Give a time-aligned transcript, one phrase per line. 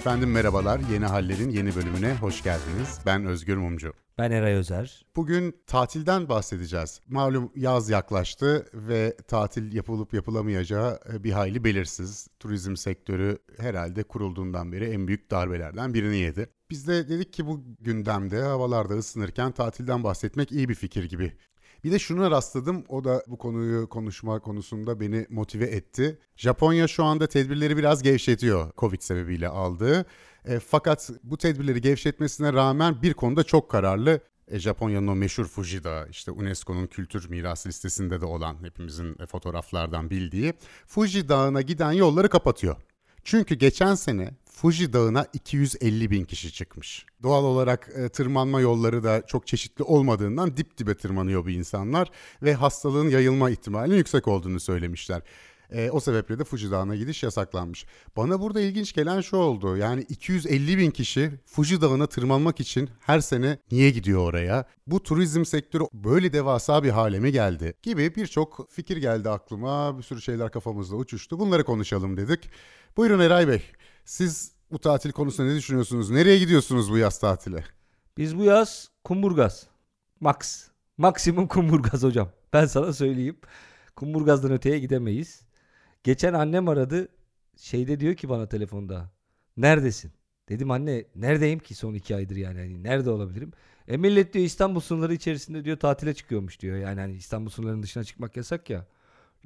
[0.00, 2.98] Efendim merhabalar, Yeni Haller'in yeni bölümüne hoş geldiniz.
[3.06, 3.92] Ben Özgür Mumcu.
[4.18, 5.06] Ben Eray Özer.
[5.16, 7.00] Bugün tatilden bahsedeceğiz.
[7.08, 12.28] Malum yaz yaklaştı ve tatil yapılıp yapılamayacağı e, bir hayli belirsiz.
[12.38, 16.50] Turizm sektörü herhalde kurulduğundan beri en büyük darbelerden birini yedi.
[16.70, 21.32] Biz de dedik ki bu gündemde havalarda ısınırken tatilden bahsetmek iyi bir fikir gibi.
[21.84, 22.84] Bir de şuna rastladım.
[22.88, 26.18] O da bu konuyu konuşma konusunda beni motive etti.
[26.36, 30.06] Japonya şu anda tedbirleri biraz gevşetiyor Covid sebebiyle aldığı.
[30.44, 34.20] E, fakat bu tedbirleri gevşetmesine rağmen bir konuda çok kararlı.
[34.48, 39.26] E, Japonya'nın o meşhur Fuji Dağı işte UNESCO'nun kültür mirası listesinde de olan hepimizin e,
[39.26, 40.54] fotoğraflardan bildiği
[40.86, 42.76] Fuji Dağı'na giden yolları kapatıyor.
[43.24, 44.30] Çünkü geçen sene
[44.60, 47.06] Fuji Dağı'na 250 bin kişi çıkmış.
[47.22, 52.10] Doğal olarak e, tırmanma yolları da çok çeşitli olmadığından dip dibe tırmanıyor bu insanlar
[52.42, 55.22] ve hastalığın yayılma ihtimalinin yüksek olduğunu söylemişler.
[55.70, 57.86] E, o sebeple de Fuji Dağı'na gidiş yasaklanmış.
[58.16, 59.76] Bana burada ilginç gelen şu oldu.
[59.76, 64.64] Yani 250 bin kişi Fuji Dağı'na tırmanmak için her sene niye gidiyor oraya?
[64.86, 67.74] Bu turizm sektörü böyle devasa bir hale mi geldi?
[67.82, 69.98] Gibi birçok fikir geldi aklıma.
[69.98, 71.38] Bir sürü şeyler kafamızda uçuştu.
[71.38, 72.50] Bunları konuşalım dedik.
[72.96, 73.62] Buyurun Eray Bey.
[74.10, 76.10] Siz bu tatil konusunda ne düşünüyorsunuz?
[76.10, 77.64] Nereye gidiyorsunuz bu yaz tatile?
[78.16, 79.66] Biz bu yaz kumburgaz.
[80.20, 80.68] Max.
[80.98, 82.30] Maksimum kumburgaz hocam.
[82.52, 83.36] Ben sana söyleyeyim.
[83.96, 85.42] Kumburgazdan öteye gidemeyiz.
[86.04, 87.08] Geçen annem aradı.
[87.56, 89.10] Şeyde diyor ki bana telefonda.
[89.56, 90.12] Neredesin?
[90.48, 92.58] Dedim anne neredeyim ki son iki aydır yani.
[92.58, 93.52] Hani nerede olabilirim?
[93.88, 96.76] E millet diyor İstanbul sınırları içerisinde diyor tatile çıkıyormuş diyor.
[96.76, 98.86] Yani hani İstanbul sınırlarının dışına çıkmak yasak ya.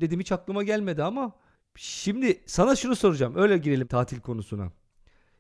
[0.01, 1.33] Dedim hiç aklıma gelmedi ama
[1.77, 3.35] Şimdi sana şunu soracağım.
[3.37, 4.73] Öyle girelim tatil konusuna.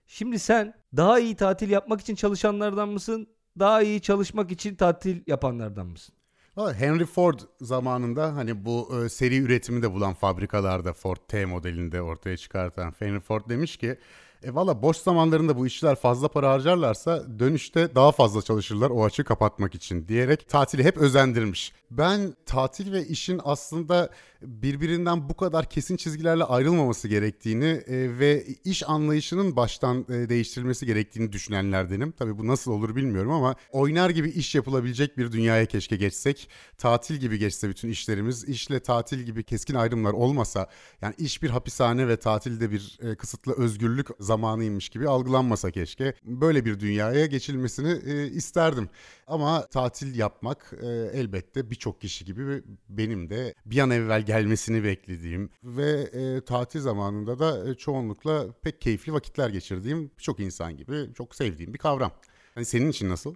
[0.06, 3.26] Şimdi sen daha iyi tatil yapmak için çalışanlardan mısın?
[3.58, 6.14] Daha iyi çalışmak için tatil yapanlardan mısın?
[6.56, 12.36] Henry Ford zamanında hani bu e, seri üretimi de bulan fabrikalarda Ford T modelinde ortaya
[12.36, 13.98] çıkartan Henry Ford demiş ki
[14.44, 19.24] e valla boş zamanlarında bu işçiler fazla para harcarlarsa dönüşte daha fazla çalışırlar o açığı
[19.24, 21.72] kapatmak için diyerek tatili hep özendirmiş.
[21.90, 24.10] Ben tatil ve işin aslında
[24.46, 31.32] birbirinden bu kadar kesin çizgilerle ayrılmaması gerektiğini e, ve iş anlayışının baştan e, değiştirilmesi gerektiğini
[31.32, 32.12] düşünenlerdenim.
[32.12, 36.48] Tabii bu nasıl olur bilmiyorum ama oynar gibi iş yapılabilecek bir dünyaya keşke geçsek.
[36.78, 38.44] Tatil gibi geçse bütün işlerimiz.
[38.44, 40.68] işle tatil gibi keskin ayrımlar olmasa
[41.02, 46.14] yani iş bir hapishane ve tatilde bir e, kısıtlı özgürlük zamanıymış gibi algılanmasa keşke.
[46.24, 48.88] Böyle bir dünyaya geçilmesini e, isterdim.
[49.26, 55.50] Ama tatil yapmak e, elbette birçok kişi gibi benim de bir an evvel gelmesini beklediğim
[55.64, 61.34] ve e, tatil zamanında da e, çoğunlukla pek keyifli vakitler geçirdiğim birçok insan gibi çok
[61.34, 62.12] sevdiğim bir kavram.
[62.54, 63.34] Hani senin için nasıl?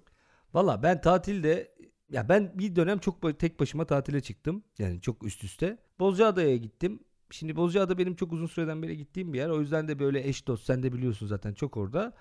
[0.55, 1.75] Valla ben tatilde
[2.11, 4.65] ya ben bir dönem çok tek başıma tatile çıktım.
[4.79, 5.79] Yani çok üst üste.
[5.99, 7.01] Bozcaada'ya gittim.
[7.31, 9.49] Şimdi Bozcaada benim çok uzun süreden beri gittiğim bir yer.
[9.49, 12.13] O yüzden de böyle eş dost sen de biliyorsun zaten çok orada.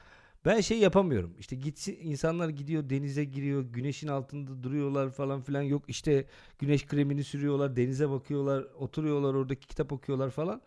[0.46, 1.36] Ben şey yapamıyorum.
[1.40, 5.62] İşte gitsin insanlar gidiyor denize giriyor, güneşin altında duruyorlar falan filan.
[5.62, 6.26] Yok işte
[6.60, 10.62] güneş kremini sürüyorlar, denize bakıyorlar, oturuyorlar oradaki kitap okuyorlar falan.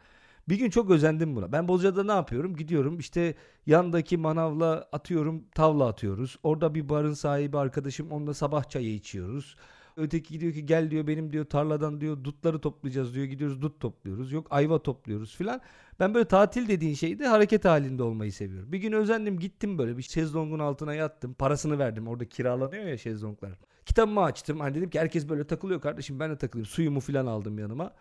[0.49, 1.53] Bir gün çok özendim buna.
[1.53, 2.57] Ben Bozcaada ne yapıyorum?
[2.57, 3.35] Gidiyorum işte
[3.67, 6.37] yandaki manavla atıyorum, tavla atıyoruz.
[6.43, 9.57] Orada bir barın sahibi arkadaşım onunla sabah çayı içiyoruz.
[10.01, 13.27] Öteki diyor ki gel diyor benim diyor tarladan diyor dutları toplayacağız diyor.
[13.27, 14.33] Gidiyoruz dut topluyoruz.
[14.33, 15.61] Yok ayva topluyoruz filan.
[16.01, 18.73] Ben böyle tatil dediğin şeyde hareket halinde olmayı seviyorum.
[18.73, 21.35] Bir gün özendim gittim böyle bir şezlongun altına yattım.
[21.35, 22.09] Parasını verdim.
[22.09, 23.53] Orada kiralanıyor ya şezlonglar.
[23.87, 24.61] Kitabımı açtım.
[24.61, 26.67] Hani dedim ki herkes böyle takılıyor kardeşim ben de takılayım.
[26.67, 27.93] Suyumu filan aldım yanıma.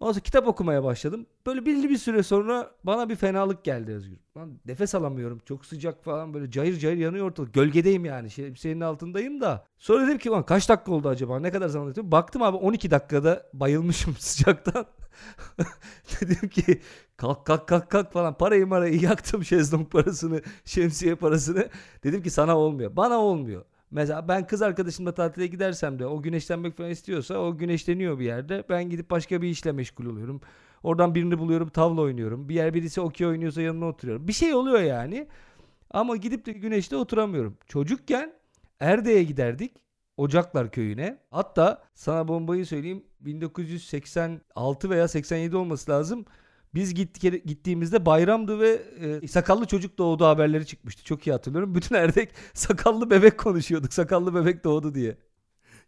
[0.00, 1.26] Ondan sonra kitap okumaya başladım.
[1.46, 4.16] Böyle belli bir süre sonra bana bir fenalık geldi Özgür.
[4.36, 5.40] Lan nefes alamıyorum.
[5.44, 7.54] Çok sıcak falan böyle cayır cayır yanıyor ortalık.
[7.54, 8.30] Gölgedeyim yani.
[8.56, 9.64] Senin altındayım da.
[9.78, 11.40] Sonra dedim ki lan kaç dakika oldu acaba?
[11.40, 12.12] Ne kadar zaman dedim.
[12.12, 14.86] Baktım abi 12 dakikada bayılmışım sıcaktan.
[16.20, 16.80] dedim ki
[17.16, 21.68] kalk kalk kalk kalk falan parayı marayı yaktım şezlong parasını şemsiye parasını.
[22.04, 22.96] Dedim ki sana olmuyor.
[22.96, 23.64] Bana olmuyor.
[23.92, 28.64] Mesela ben kız arkadaşımla tatile gidersem de o güneşlenmek falan istiyorsa o güneşleniyor bir yerde.
[28.68, 30.40] Ben gidip başka bir işle meşgul oluyorum.
[30.82, 32.48] Oradan birini buluyorum tavla oynuyorum.
[32.48, 34.28] Bir yer birisi okey oynuyorsa yanına oturuyorum.
[34.28, 35.28] Bir şey oluyor yani.
[35.90, 37.56] Ama gidip de güneşte oturamıyorum.
[37.66, 38.32] Çocukken
[38.80, 39.72] Erde'ye giderdik.
[40.16, 41.18] Ocaklar köyüne.
[41.30, 46.24] Hatta sana bombayı söyleyeyim 1986 veya 87 olması lazım.
[46.74, 48.82] Biz gittik, gittiğimizde bayramdı ve
[49.22, 51.04] e, sakallı çocuk doğdu haberleri çıkmıştı.
[51.04, 51.74] Çok iyi hatırlıyorum.
[51.74, 53.92] Bütün erdek sakallı bebek konuşuyorduk.
[53.92, 55.16] Sakallı bebek doğdu diye.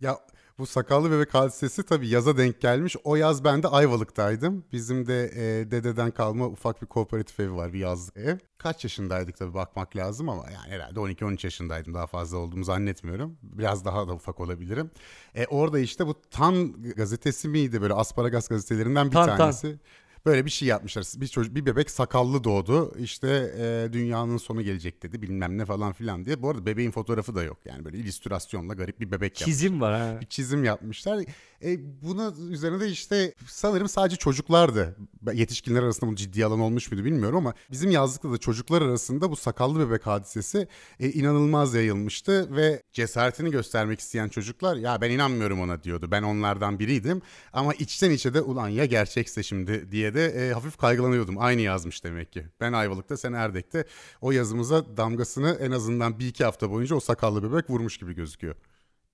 [0.01, 0.19] Ya
[0.59, 2.97] bu sakallı bebek hadisesi tabii yaza denk gelmiş.
[3.05, 4.65] O yaz ben de Ayvalık'taydım.
[4.73, 8.39] Bizim de e, dededen kalma ufak bir kooperatif evi var bir yazlık ev.
[8.59, 13.39] Kaç yaşındaydık tabii bakmak lazım ama yani herhalde 12-13 yaşındaydım daha fazla olduğumu zannetmiyorum.
[13.43, 14.91] Biraz daha da ufak olabilirim.
[15.35, 19.71] E, orada işte bu Tan gazetesi miydi böyle asparagas gazetelerinden bir tan, tanesi.
[19.71, 19.81] Tan.
[20.27, 21.07] Böyle bir şey yapmışlar.
[21.17, 22.99] Bir çocuk bir bebek sakallı doğdu.
[22.99, 26.43] İşte e, dünyanın sonu gelecek dedi bilmem ne falan filan diye.
[26.43, 27.59] Bu arada bebeğin fotoğrafı da yok.
[27.65, 29.47] Yani böyle illüstrasyonla garip bir bebek yapmışlar.
[29.47, 30.21] Çizim var ha.
[30.21, 31.25] Bir çizim yapmışlar.
[31.65, 34.97] E, buna üzerine de işte sanırım sadece çocuklardı.
[35.33, 39.37] Yetişkinler arasında bu ciddi alan olmuş muydu bilmiyorum ama bizim yazdıkta da çocuklar arasında bu
[39.37, 40.69] sakallı bebek hadisesi
[41.01, 46.09] e, inanılmaz yayılmıştı ve cesaretini göstermek isteyen çocuklar ya ben inanmıyorum ona diyordu.
[46.11, 47.23] Ben onlardan biriydim
[47.53, 51.39] ama içten içe de ulan ya gerçekse şimdi diye de e, hafif kaygılanıyordum.
[51.39, 52.47] Aynı yazmış demek ki.
[52.61, 53.85] Ben Ayvalık'ta sen Erdek'te
[54.21, 58.55] o yazımıza damgasını en azından bir iki hafta boyunca o sakallı bebek vurmuş gibi gözüküyor.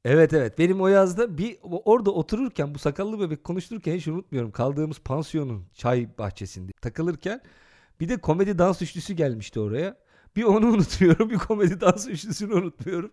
[0.05, 4.51] Evet evet benim o yazda bir orada otururken bu sakallı bebek konuştururken hiç unutmuyorum.
[4.51, 7.41] Kaldığımız pansiyonun çay bahçesinde takılırken
[8.01, 9.97] bir de komedi dans üçlüsü gelmişti oraya.
[10.37, 13.11] Bir onu unutmuyorum bir komedi dans üçlüsünü unutmuyorum.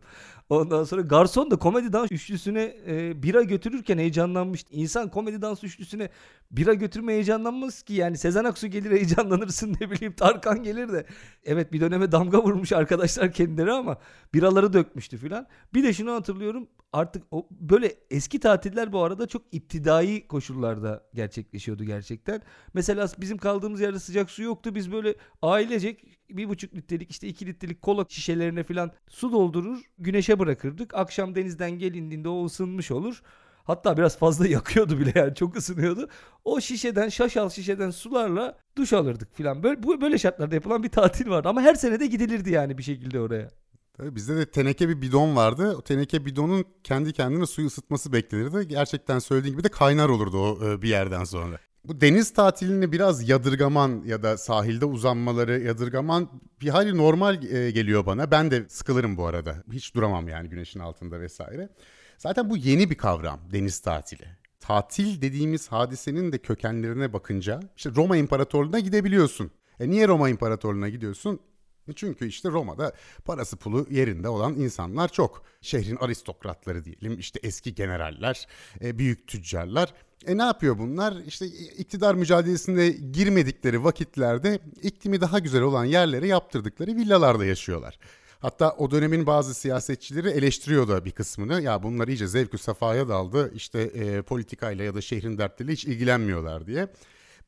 [0.50, 4.74] Ondan sonra garson da komedi dans üçlüsüne e, bira götürürken heyecanlanmıştı.
[4.74, 6.10] İnsan komedi dans üçlüsüne
[6.52, 11.06] bira götürme heyecanlanmaz ki yani Sezen Aksu gelir heyecanlanırsın ne bileyim Tarkan gelir de.
[11.46, 13.98] Evet bir döneme damga vurmuş arkadaşlar kendileri ama
[14.34, 15.48] biraları dökmüştü filan.
[15.74, 21.84] Bir de şunu hatırlıyorum artık o böyle eski tatiller bu arada çok iptidai koşullarda gerçekleşiyordu
[21.84, 22.42] gerçekten.
[22.74, 24.76] Mesela bizim kaldığımız yerde sıcak su yoktu.
[24.76, 30.40] Biz böyle ailecek bir buçuk litrelik işte iki litrelik kola şişelerine falan su doldurur güneşe
[30.40, 30.94] bırakırdık.
[30.94, 33.22] Akşam denizden gelindiğinde o ısınmış olur.
[33.64, 36.10] Hatta biraz fazla yakıyordu bile yani çok ısınıyordu.
[36.46, 39.64] O şişeden şaşal şişeden sularla duş alırdık filan.
[39.64, 42.84] Böyle, bu böyle şartlarda yapılan bir tatil vardı ama her sene de gidilirdi yani bir
[42.84, 43.50] şekilde oraya.
[43.98, 45.76] Tabii bizde de teneke bir bidon vardı.
[45.78, 48.68] O teneke bidonun kendi kendine suyu ısıtması beklenirdi.
[48.68, 51.58] Gerçekten söylediğin gibi de kaynar olurdu o e, bir yerden sonra.
[51.88, 56.30] Bu deniz tatilini biraz yadırgaman ya da sahilde uzanmaları yadırgaman
[56.62, 58.32] bir hali normal e, geliyor bana.
[58.32, 59.64] Ben de sıkılırım bu arada.
[59.72, 61.70] Hiç duramam yani güneşin altında vesaire.
[62.18, 64.26] Zaten bu yeni bir kavram deniz tatili.
[64.60, 69.52] Tatil dediğimiz hadisenin de kökenlerine bakınca işte Roma İmparatorluğu'na gidebiliyorsun.
[69.80, 71.40] E niye Roma İmparatorluğu'na gidiyorsun?
[71.96, 72.94] Çünkü işte Roma'da
[73.26, 75.44] parası pulu yerinde olan insanlar çok.
[75.62, 78.48] Şehrin aristokratları diyelim, işte eski generaller,
[78.82, 79.94] e, büyük tüccarlar.
[80.26, 81.14] E ne yapıyor bunlar?
[81.28, 81.46] İşte
[81.78, 88.00] iktidar mücadelesinde girmedikleri vakitlerde iklimi daha güzel olan yerlere yaptırdıkları villalarda yaşıyorlar.
[88.40, 91.62] Hatta o dönemin bazı siyasetçileri eleştiriyor da bir kısmını.
[91.62, 93.52] Ya bunlar iyice zevkü safhaya daldı.
[93.56, 96.88] İşte e, politikayla ya da şehrin dertleriyle hiç ilgilenmiyorlar diye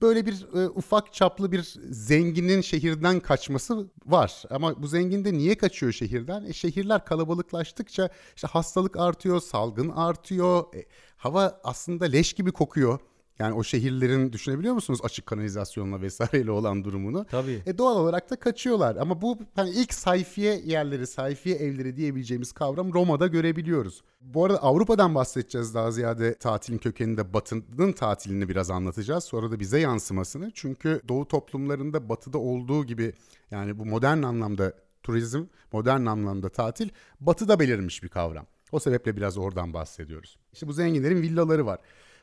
[0.02, 4.44] böyle bir e, ufak çaplı bir zenginin şehirden kaçması var.
[4.50, 6.46] Ama bu zengin de niye kaçıyor şehirden?
[6.46, 10.76] E, şehirler kalabalıklaştıkça işte hastalık artıyor, salgın artıyor.
[10.76, 10.86] E,
[11.18, 13.00] hava aslında leş gibi kokuyor.
[13.40, 17.26] Yani o şehirlerin düşünebiliyor musunuz açık kanalizasyonla vesaireyle olan durumunu?
[17.26, 17.62] Tabii.
[17.66, 18.96] E doğal olarak da kaçıyorlar.
[18.96, 24.04] Ama bu hani ilk sayfiye yerleri, sayfiye evleri diyebileceğimiz kavram Roma'da görebiliyoruz.
[24.22, 29.24] Bu arada Avrupa'dan bahsedeceğiz daha ziyade tatilin kökeninde Batı'nın tatilini biraz anlatacağız.
[29.24, 30.52] Sonra da bize yansımasını.
[30.54, 33.14] Çünkü Doğu toplumlarında Batı'da olduğu gibi
[33.52, 36.90] yani bu modern anlamda turizm, modern anlamda tatil
[37.20, 38.46] Batı'da belirmiş bir kavram.
[38.72, 40.38] O sebeple biraz oradan bahsediyoruz.
[40.54, 41.80] İşte bu zenginlerin villaları var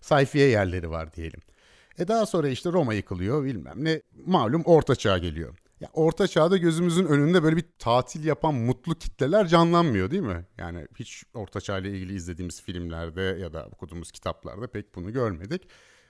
[0.06, 1.40] sayfiye yerleri var diyelim.
[1.98, 4.02] E daha sonra işte Roma yıkılıyor bilmem ne.
[4.26, 5.54] Malum Orta Çağ geliyor.
[5.80, 10.46] Ya Orta Çağ'da gözümüzün önünde böyle bir tatil yapan mutlu kitleler canlanmıyor değil mi?
[10.58, 15.68] Yani hiç Orta Çağ ile ilgili izlediğimiz filmlerde ya da okuduğumuz kitaplarda pek bunu görmedik.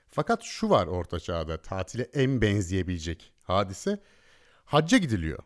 [0.08, 4.02] Fakat şu var Orta Çağ'da tatile en benzeyebilecek hadise.
[4.64, 5.38] Hacca gidiliyor.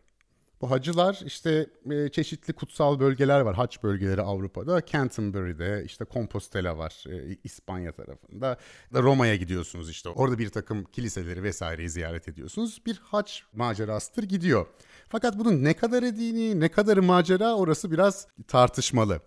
[0.61, 3.55] Bu hacılar işte e, çeşitli kutsal bölgeler var.
[3.55, 4.85] Hac bölgeleri Avrupa'da.
[4.85, 8.57] Canterbury'de işte Compostela var e, İspanya tarafında.
[8.93, 10.09] Roma'ya gidiyorsunuz işte.
[10.09, 12.81] Orada bir takım kiliseleri vesaireyi ziyaret ediyorsunuz.
[12.85, 14.67] Bir hac macerasıdır gidiyor.
[15.09, 19.19] Fakat bunun ne kadar dini, ne kadar macera orası biraz tartışmalı.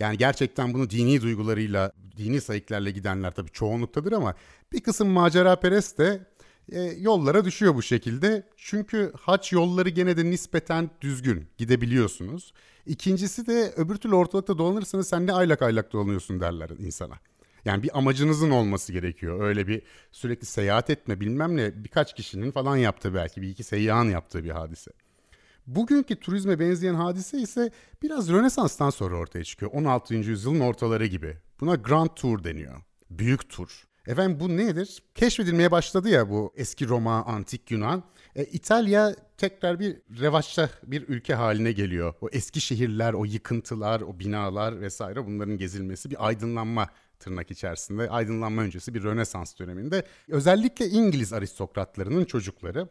[0.00, 4.34] Yani gerçekten bunu dini duygularıyla, dini sayıklarla gidenler tabii çoğunluktadır ama
[4.72, 6.26] bir kısım macera perest de
[6.72, 8.42] e, yollara düşüyor bu şekilde.
[8.56, 12.52] Çünkü haç yolları gene de nispeten düzgün gidebiliyorsunuz.
[12.86, 17.14] İkincisi de öbür türlü ortalıkta dolanırsanız sen ne aylak aylak dolanıyorsun derler insana.
[17.64, 19.42] Yani bir amacınızın olması gerekiyor.
[19.42, 19.82] Öyle bir
[20.12, 24.50] sürekli seyahat etme bilmem ne birkaç kişinin falan yaptığı belki bir iki seyyahın yaptığı bir
[24.50, 24.90] hadise.
[25.66, 27.70] Bugünkü turizme benzeyen hadise ise
[28.02, 29.72] biraz Rönesans'tan sonra ortaya çıkıyor.
[29.74, 30.14] 16.
[30.14, 31.36] yüzyılın ortaları gibi.
[31.60, 32.82] Buna Grand Tour deniyor.
[33.10, 33.87] Büyük tur.
[34.08, 35.02] Efendim bu nedir?
[35.14, 38.02] Keşfedilmeye başladı ya bu eski Roma, antik Yunan.
[38.36, 42.14] E, İtalya tekrar bir revaçta bir ülke haline geliyor.
[42.20, 46.88] O eski şehirler, o yıkıntılar, o binalar vesaire bunların gezilmesi bir aydınlanma
[47.18, 48.10] tırnak içerisinde.
[48.10, 50.02] Aydınlanma öncesi bir Rönesans döneminde.
[50.28, 52.88] Özellikle İngiliz aristokratlarının çocukları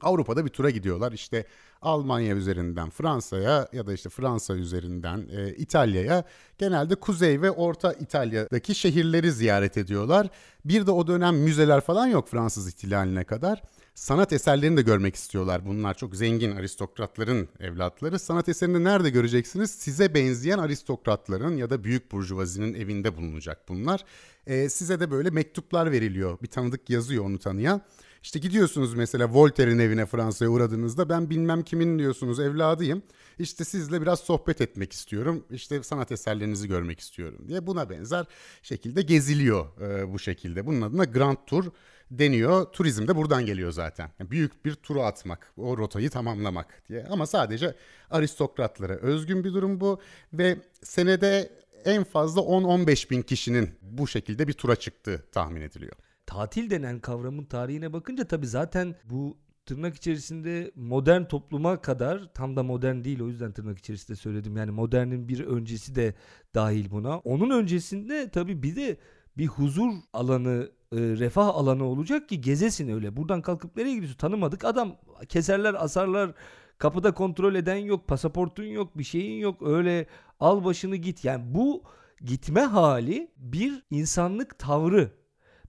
[0.00, 1.12] Avrupa'da bir tura gidiyorlar.
[1.12, 1.44] İşte
[1.82, 6.24] Almanya üzerinden Fransa'ya ya da işte Fransa üzerinden e, İtalya'ya
[6.58, 10.28] genelde Kuzey ve Orta İtalya'daki şehirleri ziyaret ediyorlar.
[10.64, 13.62] Bir de o dönem müzeler falan yok Fransız ihtilaline kadar.
[13.94, 15.66] Sanat eserlerini de görmek istiyorlar.
[15.66, 18.18] Bunlar çok zengin aristokratların evlatları.
[18.18, 19.70] Sanat eserini nerede göreceksiniz?
[19.70, 24.04] Size benzeyen aristokratların ya da büyük burjuvazinin evinde bulunacak bunlar.
[24.46, 26.38] E, size de böyle mektuplar veriliyor.
[26.42, 27.82] Bir tanıdık yazıyor onu tanıyan.
[28.26, 33.02] İşte gidiyorsunuz mesela Voltaire'in evine Fransa'ya uğradığınızda ben bilmem kimin diyorsunuz evladıyım.
[33.38, 35.44] İşte sizle biraz sohbet etmek istiyorum.
[35.50, 38.26] İşte sanat eserlerinizi görmek istiyorum diye buna benzer
[38.62, 40.66] şekilde geziliyor e, bu şekilde.
[40.66, 41.64] Bunun adına Grand Tour
[42.10, 42.64] deniyor.
[42.64, 44.10] Turizm de buradan geliyor zaten.
[44.18, 47.06] Yani büyük bir turu atmak, o rotayı tamamlamak diye.
[47.10, 47.74] Ama sadece
[48.10, 50.00] aristokratlara özgün bir durum bu
[50.32, 51.50] ve senede
[51.84, 57.44] en fazla 10-15 bin kişinin bu şekilde bir tura çıktığı tahmin ediliyor tatil denen kavramın
[57.44, 63.28] tarihine bakınca tabii zaten bu tırnak içerisinde modern topluma kadar tam da modern değil o
[63.28, 64.56] yüzden tırnak içerisinde söyledim.
[64.56, 66.14] Yani modernin bir öncesi de
[66.54, 67.18] dahil buna.
[67.18, 68.96] Onun öncesinde tabii bir de
[69.38, 73.16] bir huzur alanı, e, refah alanı olacak ki gezesin öyle.
[73.16, 74.18] Buradan kalkıp nereye gidiyorsun?
[74.18, 74.96] Tanımadık adam
[75.28, 76.34] keserler, asarlar.
[76.78, 79.62] Kapıda kontrol eden yok, pasaportun yok, bir şeyin yok.
[79.62, 80.06] Öyle
[80.40, 81.24] al başını git.
[81.24, 81.82] Yani bu
[82.20, 85.10] gitme hali bir insanlık tavrı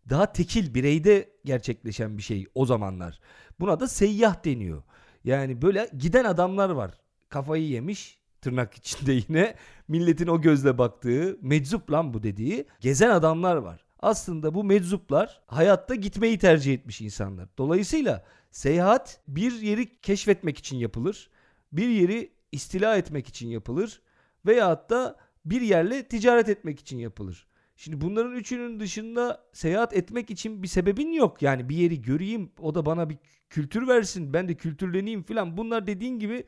[0.10, 3.20] daha tekil bireyde gerçekleşen bir şey o zamanlar.
[3.60, 4.84] Buna da seyyah deniyor.
[5.24, 6.92] Yani böyle giden adamlar var.
[7.30, 9.56] Kafayı yemiş tırnak içinde yine
[9.88, 13.86] milletin o gözle baktığı meczup lan bu dediği gezen adamlar var.
[14.00, 17.50] Aslında bu meczuplar hayatta gitmeyi tercih etmiş insanlar.
[17.58, 21.30] Dolayısıyla seyahat bir yeri keşfetmek için yapılır.
[21.72, 24.02] Bir yeri istila etmek için yapılır.
[24.46, 27.47] Veyahut da bir yerle ticaret etmek için yapılır.
[27.80, 31.42] Şimdi bunların üçünün dışında seyahat etmek için bir sebebin yok.
[31.42, 33.18] Yani bir yeri göreyim o da bana bir
[33.50, 35.58] kültür versin ben de kültürleneyim filan.
[35.58, 36.44] Bunlar dediğin gibi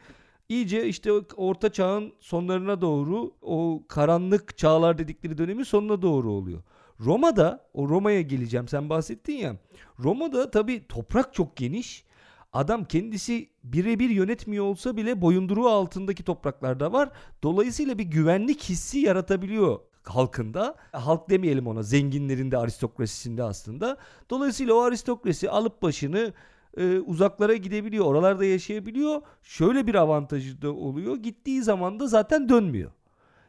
[0.49, 6.63] iyice işte orta çağın sonlarına doğru o karanlık çağlar dedikleri dönemin sonuna doğru oluyor.
[6.99, 9.55] Roma'da o Roma'ya geleceğim sen bahsettin ya.
[9.99, 12.05] Roma'da tabii toprak çok geniş.
[12.53, 17.09] Adam kendisi birebir yönetmiyor olsa bile boyunduruğu altındaki topraklarda var.
[17.43, 20.75] Dolayısıyla bir güvenlik hissi yaratabiliyor halkında.
[20.91, 23.97] Halk demeyelim ona zenginlerin de aristokrasisinde aslında.
[24.29, 26.33] Dolayısıyla o aristokrasi alıp başını
[26.77, 28.05] e, uzaklara gidebiliyor.
[28.05, 29.21] Oralarda yaşayabiliyor.
[29.43, 31.17] Şöyle bir avantajı da oluyor.
[31.17, 32.91] Gittiği zaman da zaten dönmüyor.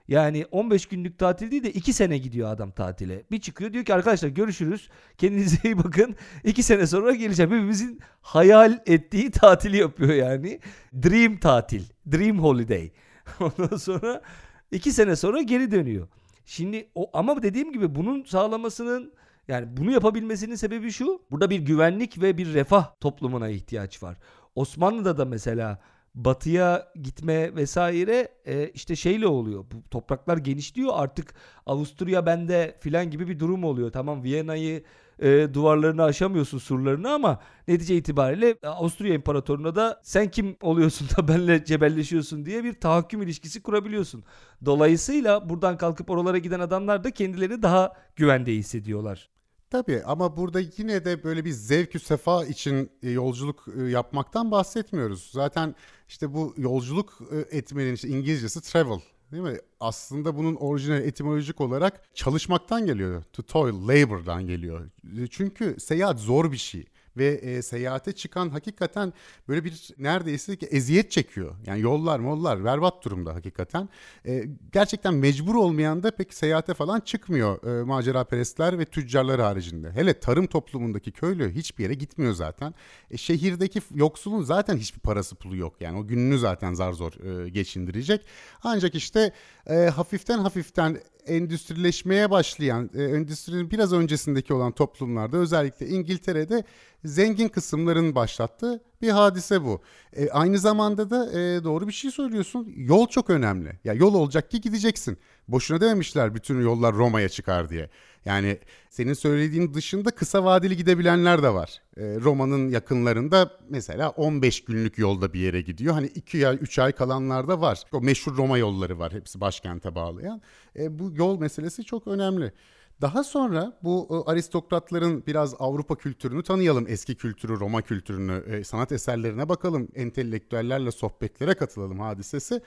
[0.08, 3.22] Yani 15 günlük tatil değil de 2 sene gidiyor adam tatile.
[3.30, 4.88] Bir çıkıyor diyor ki arkadaşlar görüşürüz.
[5.18, 6.16] Kendinize iyi bakın.
[6.44, 7.50] 2 sene sonra geleceğim.
[7.50, 10.60] Hepimizin hayal ettiği tatili yapıyor yani.
[11.02, 11.82] Dream tatil.
[12.12, 12.90] Dream holiday.
[13.40, 14.22] Ondan sonra
[14.70, 16.08] 2 sene sonra geri dönüyor.
[16.50, 19.12] Şimdi o ama dediğim gibi bunun sağlamasının
[19.48, 21.22] yani bunu yapabilmesinin sebebi şu.
[21.30, 24.16] Burada bir güvenlik ve bir refah toplumuna ihtiyaç var.
[24.54, 25.80] Osmanlı'da da mesela
[26.14, 29.64] batıya gitme vesaire e, işte şeyle oluyor.
[29.72, 31.34] Bu topraklar genişliyor artık
[31.66, 33.92] Avusturya bende filan gibi bir durum oluyor.
[33.92, 34.84] Tamam Viyana'yı
[35.20, 41.64] e, duvarlarını aşamıyorsun surlarını ama netice itibariyle Avusturya İmparatorluğu'na da sen kim oluyorsun da benle
[41.64, 44.24] cebelleşiyorsun diye bir tahakküm ilişkisi kurabiliyorsun.
[44.64, 49.30] Dolayısıyla buradan kalkıp oralara giden adamlar da kendilerini daha güvende hissediyorlar.
[49.70, 55.30] Tabii ama burada yine de böyle bir zevkü sefa için e, yolculuk e, yapmaktan bahsetmiyoruz.
[55.32, 55.74] Zaten
[56.08, 59.00] işte bu yolculuk e, etmenin işte İngilizcesi travel
[59.32, 59.56] değil mi?
[59.80, 63.22] Aslında bunun orijinal etimolojik olarak çalışmaktan geliyor.
[63.32, 64.90] To toil, labor'dan geliyor.
[65.30, 66.86] Çünkü seyahat zor bir şey
[67.20, 69.12] ve e, seyahate çıkan hakikaten
[69.48, 71.54] böyle bir neredeyse ki eziyet çekiyor.
[71.66, 73.88] Yani yollar mollar berbat durumda hakikaten.
[74.26, 79.90] E, gerçekten mecbur olmayan da pek seyahate falan çıkmıyor e, macera perestler ve tüccarlar haricinde.
[79.90, 82.74] Hele tarım toplumundaki köylü hiçbir yere gitmiyor zaten.
[83.10, 85.74] E, şehirdeki yoksulun zaten hiçbir parası pulu yok.
[85.80, 88.26] Yani o gününü zaten zar zor e, geçindirecek.
[88.62, 89.32] Ancak işte
[89.66, 96.64] e, hafiften hafiften endüstrileşmeye başlayan, e, endüstrinin biraz öncesindeki olan toplumlarda özellikle İngiltere'de
[97.04, 99.82] zengin kısımların başlattığı bir hadise bu.
[100.12, 102.72] E, aynı zamanda da e, doğru bir şey söylüyorsun.
[102.76, 103.78] Yol çok önemli.
[103.84, 105.18] Ya yol olacak ki gideceksin.
[105.48, 107.90] Boşuna dememişler bütün yollar Roma'ya çıkar diye.
[108.24, 108.58] Yani
[108.90, 111.82] senin söylediğin dışında kısa vadeli gidebilenler de var.
[111.96, 115.94] E, Roma'nın yakınlarında mesela 15 günlük yolda bir yere gidiyor.
[115.94, 117.82] Hani 2 ay 3 ay kalanlar da var.
[117.92, 120.42] O meşhur Roma yolları var hepsi başkente bağlayan.
[120.78, 122.52] E, bu yol meselesi çok önemli.
[123.00, 128.92] Daha sonra bu e, aristokratların biraz Avrupa kültürünü tanıyalım, eski kültürü, Roma kültürünü, e, sanat
[128.92, 132.60] eserlerine bakalım, entelektüellerle sohbetlere katılalım hadisesi.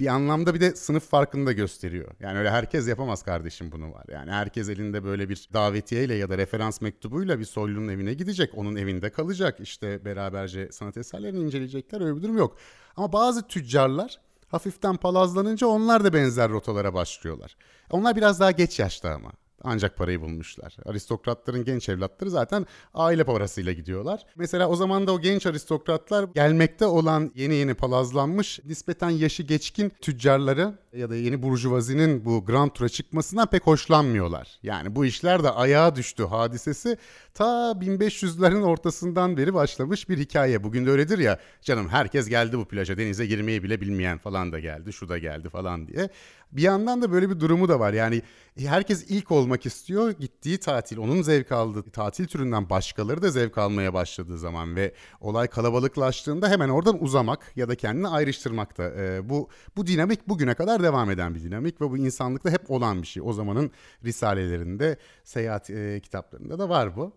[0.00, 2.14] Bir anlamda bir de sınıf farkını da gösteriyor.
[2.20, 4.04] Yani öyle herkes yapamaz kardeşim bunu var.
[4.12, 8.50] Yani herkes elinde böyle bir davetiyeyle ya da referans mektubuyla bir soylunun evine gidecek.
[8.54, 9.60] Onun evinde kalacak.
[9.60, 12.00] İşte beraberce sanat eserlerini inceleyecekler.
[12.00, 12.56] Öyle bir durum yok.
[12.96, 17.56] Ama bazı tüccarlar hafiften palazlanınca onlar da benzer rotalara başlıyorlar.
[17.90, 19.32] Onlar biraz daha geç yaşta ama.
[19.64, 20.76] Ancak parayı bulmuşlar.
[20.84, 24.26] Aristokratların genç evlatları zaten aile parasıyla gidiyorlar.
[24.36, 29.92] Mesela o zaman da o genç aristokratlar gelmekte olan yeni yeni palazlanmış nispeten yaşı geçkin
[30.00, 34.58] tüccarları ya da yeni burjuvazinin bu grand tura çıkmasından pek hoşlanmıyorlar.
[34.62, 36.96] Yani bu işler de ayağa düştü hadisesi
[37.34, 40.64] ta 1500'lerin ortasından beri başlamış bir hikaye.
[40.64, 44.60] Bugün de öyledir ya canım herkes geldi bu plaja denize girmeyi bile bilmeyen falan da
[44.60, 46.08] geldi şu da geldi falan diye.
[46.52, 47.92] Bir yandan da böyle bir durumu da var.
[47.92, 48.22] Yani
[48.58, 50.10] herkes ilk olmak istiyor.
[50.10, 55.48] Gittiği tatil, onun zevk aldığı tatil türünden başkaları da zevk almaya başladığı zaman ve olay
[55.48, 60.82] kalabalıklaştığında hemen oradan uzamak ya da kendini ayrıştırmak da e, bu bu dinamik bugüne kadar
[60.82, 63.22] devam eden bir dinamik ve bu insanlıkta hep olan bir şey.
[63.26, 63.70] O zamanın
[64.04, 67.12] risalelerinde, seyahat e, kitaplarında da var bu.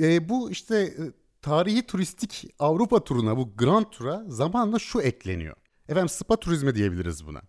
[0.00, 0.92] E, bu işte e,
[1.42, 5.56] tarihi turistik Avrupa turuna, bu Grand Tur'a zamanla şu ekleniyor.
[5.88, 7.42] Efendim spa turizmi diyebiliriz buna.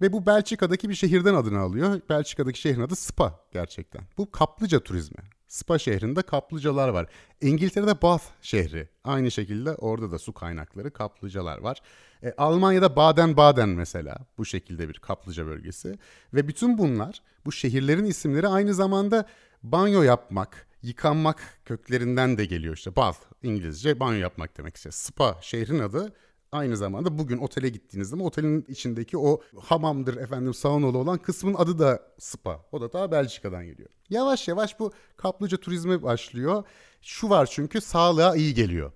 [0.00, 2.00] Ve bu Belçika'daki bir şehirden adını alıyor.
[2.08, 4.02] Belçika'daki şehrin adı Spa gerçekten.
[4.18, 5.18] Bu kaplıca turizmi.
[5.48, 7.06] Spa şehrinde kaplıcalar var.
[7.40, 8.88] İngiltere'de Bath şehri.
[9.04, 11.80] Aynı şekilde orada da su kaynakları, kaplıcalar var.
[12.22, 15.98] E, Almanya'da Baden-Baden mesela bu şekilde bir kaplıca bölgesi.
[16.34, 19.26] Ve bütün bunlar, bu şehirlerin isimleri aynı zamanda
[19.62, 22.76] banyo yapmak, yıkanmak köklerinden de geliyor.
[22.76, 24.90] İşte bath İngilizce banyo yapmak demek işte.
[24.90, 26.12] Spa şehrin adı
[26.52, 31.78] aynı zamanda bugün otele gittiğinizde zaman otelin içindeki o hamamdır efendim saunalı olan kısmın adı
[31.78, 32.64] da spa.
[32.72, 33.88] O da daha Belçika'dan geliyor.
[34.10, 36.64] Yavaş yavaş bu kaplıca turizmi başlıyor.
[37.02, 38.92] Şu var çünkü sağlığa iyi geliyor.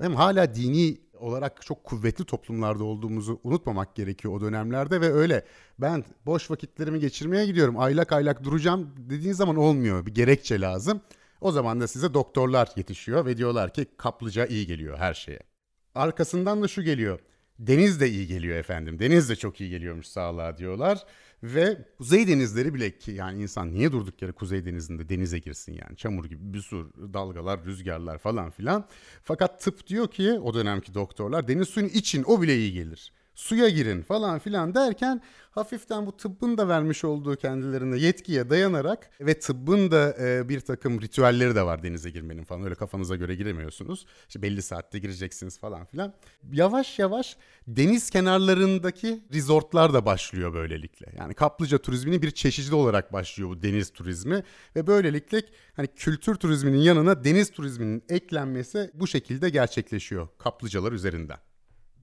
[0.00, 5.44] Hem hala dini olarak çok kuvvetli toplumlarda olduğumuzu unutmamak gerekiyor o dönemlerde ve öyle
[5.78, 11.00] ben boş vakitlerimi geçirmeye gidiyorum aylak aylak duracağım dediğin zaman olmuyor bir gerekçe lazım.
[11.40, 15.55] O zaman da size doktorlar yetişiyor ve diyorlar ki kaplıca iyi geliyor her şeye.
[15.96, 17.18] Arkasından da şu geliyor.
[17.58, 18.98] Deniz de iyi geliyor efendim.
[18.98, 21.04] Deniz de çok iyi geliyormuş sağlığa diyorlar.
[21.42, 25.96] Ve kuzey denizleri bile ki yani insan niye durduk yere kuzey denizinde denize girsin yani
[25.96, 28.88] çamur gibi bir sürü dalgalar, rüzgarlar falan filan.
[29.22, 33.68] Fakat tıp diyor ki o dönemki doktorlar deniz suyun için o bile iyi gelir suya
[33.68, 39.90] girin falan filan derken hafiften bu tıbbın da vermiş olduğu kendilerine yetkiye dayanarak ve tıbbın
[39.90, 44.06] da e, bir takım ritüelleri de var denize girmenin falan öyle kafanıza göre giremiyorsunuz.
[44.28, 46.14] İşte belli saatte gireceksiniz falan filan.
[46.52, 47.36] Yavaş yavaş
[47.68, 51.06] deniz kenarlarındaki resortlar da başlıyor böylelikle.
[51.18, 54.42] Yani kaplıca turizminin bir çeşidi olarak başlıyor bu deniz turizmi
[54.76, 55.42] ve böylelikle
[55.74, 61.38] hani kültür turizminin yanına deniz turizminin eklenmesi bu şekilde gerçekleşiyor kaplıcalar üzerinden.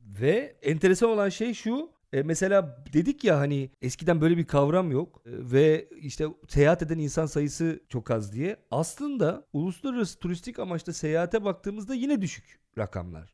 [0.04, 1.89] Ve enteresan olan şey şu.
[2.13, 6.98] E, mesela dedik ya hani eskiden böyle bir kavram yok e, ve işte seyahat eden
[7.00, 8.58] insan sayısı çok az diye.
[8.72, 13.34] Aslında uluslararası turistik amaçla seyahate baktığımızda yine düşük rakamlar.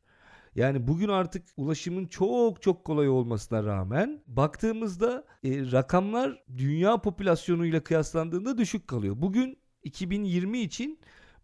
[0.55, 8.57] Yani bugün artık ulaşımın çok çok kolay olmasına rağmen baktığımızda e, rakamlar dünya popülasyonuyla kıyaslandığında
[8.57, 9.15] düşük kalıyor.
[9.17, 10.99] Bugün 2020 için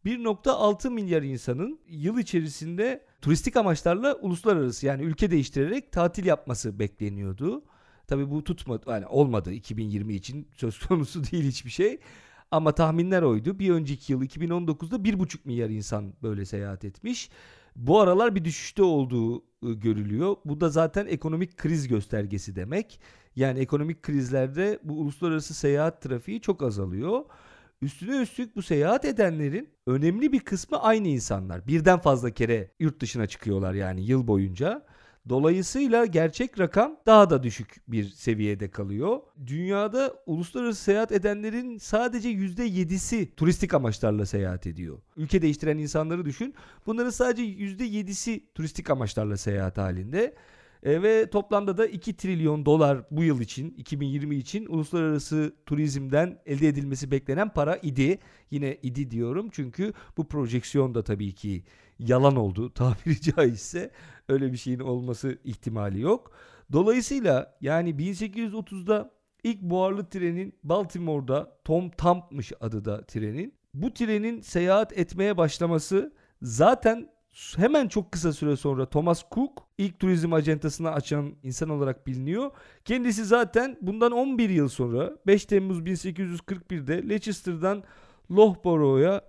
[0.06, 7.64] 1.6 milyar insanın yıl içerisinde turistik amaçlarla uluslararası yani ülke değiştirerek tatil yapması bekleniyordu.
[8.08, 12.00] Tabii bu tutmadı yani olmadı 2020 için söz konusu değil hiçbir şey.
[12.52, 13.60] Ama tahminler oydu.
[13.60, 17.30] Bir önceki yıl 2019'da 1,5 milyar insan böyle seyahat etmiş.
[17.76, 20.36] Bu aralar bir düşüşte olduğu ıı, görülüyor.
[20.46, 23.00] Bu da zaten ekonomik kriz göstergesi demek.
[23.36, 27.26] Yani ekonomik krizlerde bu uluslararası seyahat trafiği çok azalıyor.
[27.82, 31.68] Üstüne üstlük bu seyahat edenlerin önemli bir kısmı aynı insanlar.
[31.68, 34.86] Birden fazla kere yurt dışına çıkıyorlar yani yıl boyunca.
[35.30, 39.20] Dolayısıyla gerçek rakam daha da düşük bir seviyede kalıyor.
[39.48, 45.00] Dünyada uluslararası seyahat edenlerin sadece %7'si turistik amaçlarla seyahat ediyor.
[45.18, 46.54] Ülke değiştiren insanları düşün.
[46.86, 50.36] Bunların sadece %7'si turistik amaçlarla seyahat halinde.
[50.86, 56.68] E, ve toplamda da 2 trilyon dolar bu yıl için 2020 için uluslararası turizmden elde
[56.68, 58.20] edilmesi beklenen para idi.
[58.52, 61.64] Yine idi diyorum çünkü bu projeksiyon da tabii ki
[62.00, 63.92] yalan oldu tabiri caizse.
[64.30, 66.32] Öyle bir şeyin olması ihtimali yok.
[66.72, 69.12] Dolayısıyla yani 1830'da
[69.44, 73.54] ilk buharlı trenin Baltimore'da Tom Thump'mış adı da trenin.
[73.74, 77.10] Bu trenin seyahat etmeye başlaması zaten
[77.58, 82.52] hemen çok kısa süre sonra Thomas Cook ilk turizm acentasını açan insan olarak biliniyor.
[82.86, 87.84] Kendisi zaten bundan 11 yıl sonra 5 Temmuz 1841'de Leicester'dan
[88.32, 89.22] Loughborough'a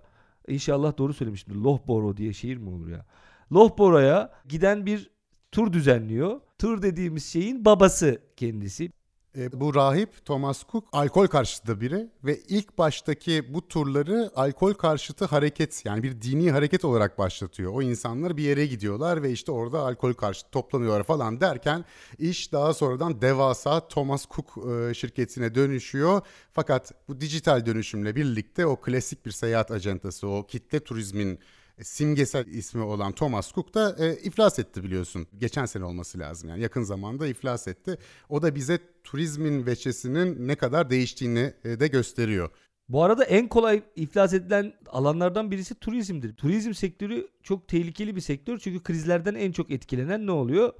[0.47, 1.63] inşallah doğru söylemiştim.
[1.63, 3.05] Loughborough diye şehir mi olur ya?
[3.53, 5.09] Loughborough'a giden bir
[5.51, 6.41] tur düzenliyor.
[6.59, 8.89] Tur dediğimiz şeyin babası kendisi.
[9.37, 15.25] E, bu rahip Thomas Cook alkol karşıtı biri ve ilk baştaki bu turları alkol karşıtı
[15.25, 17.73] hareket yani bir dini hareket olarak başlatıyor.
[17.73, 21.85] O insanlar bir yere gidiyorlar ve işte orada alkol karşıtı toplanıyorlar falan derken
[22.19, 26.21] iş daha sonradan devasa Thomas Cook e, şirketine dönüşüyor.
[26.53, 31.39] Fakat bu dijital dönüşümle birlikte o klasik bir seyahat ajantası, o kitle turizmin
[31.83, 35.27] simgesel ismi olan Thomas Cook da e, iflas etti biliyorsun.
[35.37, 37.97] Geçen sene olması lazım yani yakın zamanda iflas etti.
[38.29, 42.49] O da bize turizmin veçesinin ne kadar değiştiğini e, de gösteriyor.
[42.89, 46.35] Bu arada en kolay iflas edilen alanlardan birisi turizmdir.
[46.35, 50.73] Turizm sektörü çok tehlikeli bir sektör çünkü krizlerden en çok etkilenen ne oluyor?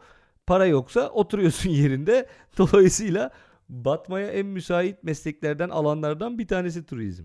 [0.47, 2.29] Para yoksa oturuyorsun yerinde.
[2.57, 3.31] Dolayısıyla
[3.69, 7.23] batmaya en müsait mesleklerden, alanlardan bir tanesi turizm.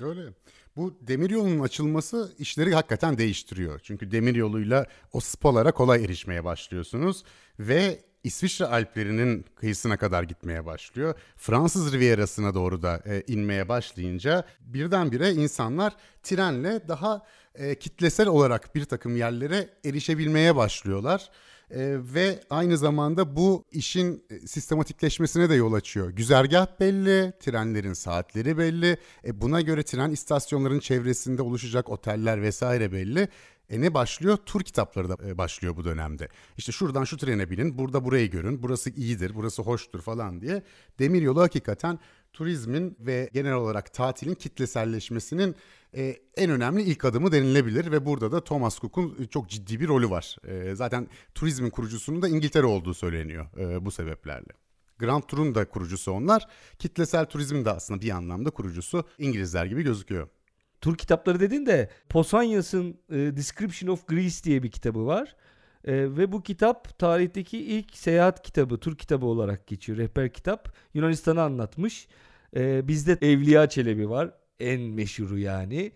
[0.00, 0.32] Öyle.
[0.76, 3.80] Bu demiryolunun açılması işleri hakikaten değiştiriyor.
[3.82, 7.24] Çünkü demiryoluyla o spalara kolay erişmeye başlıyorsunuz
[7.58, 11.14] ve İsviçre Alplerinin kıyısına kadar gitmeye başlıyor.
[11.36, 18.84] Fransız Rivierası'na doğru da e, inmeye başlayınca birdenbire insanlar trenle daha e, kitlesel olarak bir
[18.84, 21.30] takım yerlere erişebilmeye başlıyorlar.
[21.72, 26.10] E, ve aynı zamanda bu işin e, sistematikleşmesine de yol açıyor.
[26.10, 28.96] Güzergah belli, trenlerin saatleri belli.
[29.24, 33.28] E, buna göre tren istasyonlarının çevresinde oluşacak oteller vesaire belli.
[33.70, 34.36] E ne başlıyor?
[34.46, 36.28] Tur kitapları da e, başlıyor bu dönemde.
[36.56, 40.62] İşte şuradan şu trene binin, burada burayı görün, burası iyidir, burası hoştur falan diye.
[40.98, 41.98] Demiryolu hakikaten
[42.32, 45.54] turizmin ve genel olarak tatilin kitleselleşmesinin
[45.96, 50.10] e, en önemli ilk adımı denilebilir ve burada da Thomas Cook'un çok ciddi bir rolü
[50.10, 50.36] var.
[50.44, 54.52] E, zaten turizmin kurucusunun da İngiltere olduğu söyleniyor e, bu sebeplerle.
[54.98, 56.46] Grand Tour'un da kurucusu onlar.
[56.78, 60.28] Kitlesel turizmin de aslında bir anlamda kurucusu İngilizler gibi gözüküyor.
[60.80, 65.36] Tur kitapları dedin de Pausanias'ın e, Description of Greece diye bir kitabı var.
[65.84, 69.98] E, ve bu kitap tarihteki ilk seyahat kitabı, tur kitabı olarak geçiyor.
[69.98, 70.74] Rehber kitap.
[70.94, 72.08] Yunanistan'ı anlatmış.
[72.56, 74.30] E, bizde Evliya Çelebi var.
[74.62, 75.92] En meşhuru yani.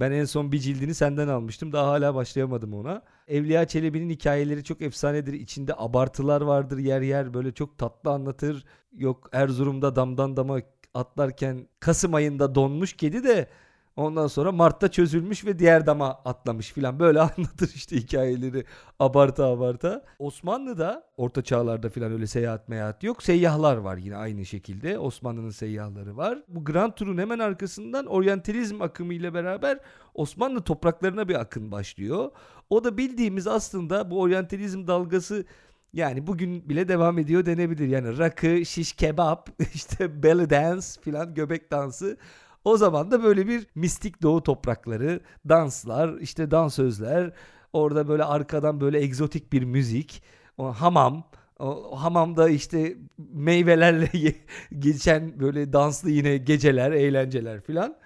[0.00, 1.72] Ben en son bir cildini senden almıştım.
[1.72, 3.02] Daha hala başlayamadım ona.
[3.28, 5.32] Evliya Çelebi'nin hikayeleri çok efsanedir.
[5.32, 7.34] İçinde abartılar vardır yer yer.
[7.34, 8.64] Böyle çok tatlı anlatır.
[8.92, 10.60] Yok Erzurum'da damdan dama
[10.94, 13.48] atlarken Kasım ayında donmuş kedi de
[13.96, 17.00] Ondan sonra Mart'ta çözülmüş ve diğer dama atlamış filan.
[17.00, 18.64] Böyle anlatır işte hikayeleri
[18.98, 20.04] abarta abarta.
[20.18, 23.22] Osmanlı'da orta çağlarda filan öyle seyahat meyahat yok.
[23.22, 24.98] Seyyahlar var yine aynı şekilde.
[24.98, 26.42] Osmanlı'nın seyyahları var.
[26.48, 29.78] Bu Grand Tour'un hemen arkasından oryantalizm akımı ile beraber
[30.14, 32.30] Osmanlı topraklarına bir akın başlıyor.
[32.70, 35.44] O da bildiğimiz aslında bu oryantalizm dalgası
[35.92, 37.88] yani bugün bile devam ediyor denebilir.
[37.88, 42.16] Yani rakı, şiş kebap, işte belly dance filan göbek dansı
[42.64, 47.32] o zaman da böyle bir mistik doğu toprakları, danslar, işte dansözler,
[47.72, 50.22] orada böyle arkadan böyle egzotik bir müzik,
[50.58, 51.24] o hamam,
[51.58, 52.96] o hamamda işte
[53.32, 54.10] meyvelerle
[54.78, 57.96] geçen böyle danslı yine geceler, eğlenceler filan.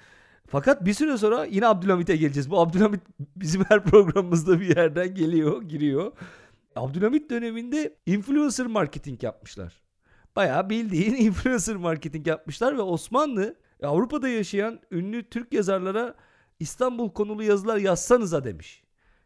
[0.46, 2.50] Fakat bir süre sonra yine Abdülhamit'e geleceğiz.
[2.50, 3.00] Bu Abdülhamit
[3.36, 6.12] bizim her programımızda bir yerden geliyor, giriyor.
[6.76, 9.72] Abdülhamit döneminde influencer marketing yapmışlar.
[10.36, 16.14] Bayağı bildiğin influencer marketing yapmışlar ve Osmanlı Avrupa'da yaşayan ünlü Türk yazarlara
[16.60, 18.82] İstanbul konulu yazılar yazsanıza demiş.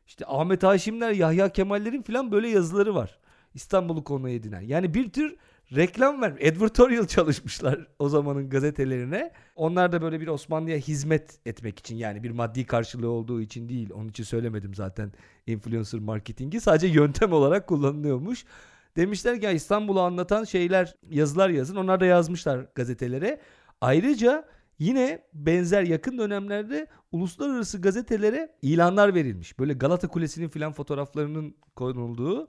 [0.07, 3.19] İşte Ahmet Haşimler, Yahya Kemallerin falan böyle yazıları var.
[3.55, 4.61] İstanbul'u konu edinen.
[4.61, 5.37] Yani bir tür
[5.77, 6.31] reklam ver.
[6.31, 9.33] Advertorial çalışmışlar o zamanın gazetelerine.
[9.57, 13.91] Onlar da böyle bir Osmanlı'ya hizmet etmek için yani bir maddi karşılığı olduğu için değil.
[13.95, 15.13] Onun için söylemedim zaten
[15.47, 16.61] influencer marketingi.
[16.61, 18.45] Sadece yöntem olarak kullanılıyormuş.
[18.97, 21.77] Demişler ki İstanbul'u anlatan şeyler, yazılar yazın.
[21.77, 23.41] Onlar da yazmışlar gazetelere.
[23.81, 24.45] Ayrıca
[24.79, 29.59] yine benzer yakın dönemlerde uluslararası gazetelere ilanlar verilmiş.
[29.59, 32.49] Böyle Galata Kulesi'nin filan fotoğraflarının konulduğu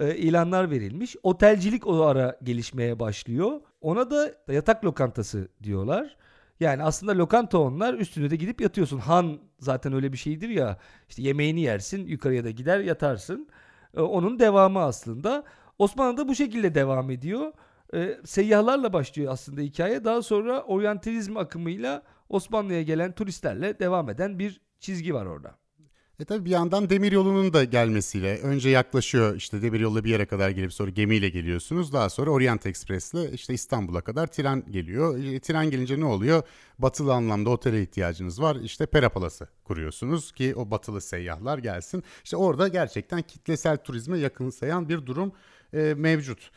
[0.00, 1.16] e, ilanlar verilmiş.
[1.22, 3.60] Otelcilik o ara gelişmeye başlıyor.
[3.80, 6.16] Ona da yatak lokantası diyorlar.
[6.60, 8.98] Yani aslında lokanta onlar üstüne de gidip yatıyorsun.
[8.98, 10.78] Han zaten öyle bir şeydir ya.
[11.08, 13.48] İşte yemeğini yersin yukarıya da gider yatarsın.
[13.96, 15.44] E, onun devamı aslında.
[15.78, 17.52] Osmanlı'da bu şekilde devam ediyor
[17.94, 20.04] e, seyyahlarla başlıyor aslında hikaye.
[20.04, 25.58] Daha sonra oryantalizm akımıyla Osmanlı'ya gelen turistlerle devam eden bir çizgi var orada.
[26.20, 30.26] E tabi bir yandan demir yolunun da gelmesiyle önce yaklaşıyor işte demir yolla bir yere
[30.26, 31.92] kadar gelip sonra gemiyle geliyorsunuz.
[31.92, 35.24] Daha sonra Orient Express'le işte İstanbul'a kadar tren geliyor.
[35.24, 36.42] E, tren gelince ne oluyor?
[36.78, 38.56] Batılı anlamda otele ihtiyacınız var.
[38.56, 42.04] İşte Perapalası kuruyorsunuz ki o batılı seyyahlar gelsin.
[42.24, 45.32] İşte orada gerçekten kitlesel turizme yakın sayan bir durum
[45.74, 46.50] e, mevcut.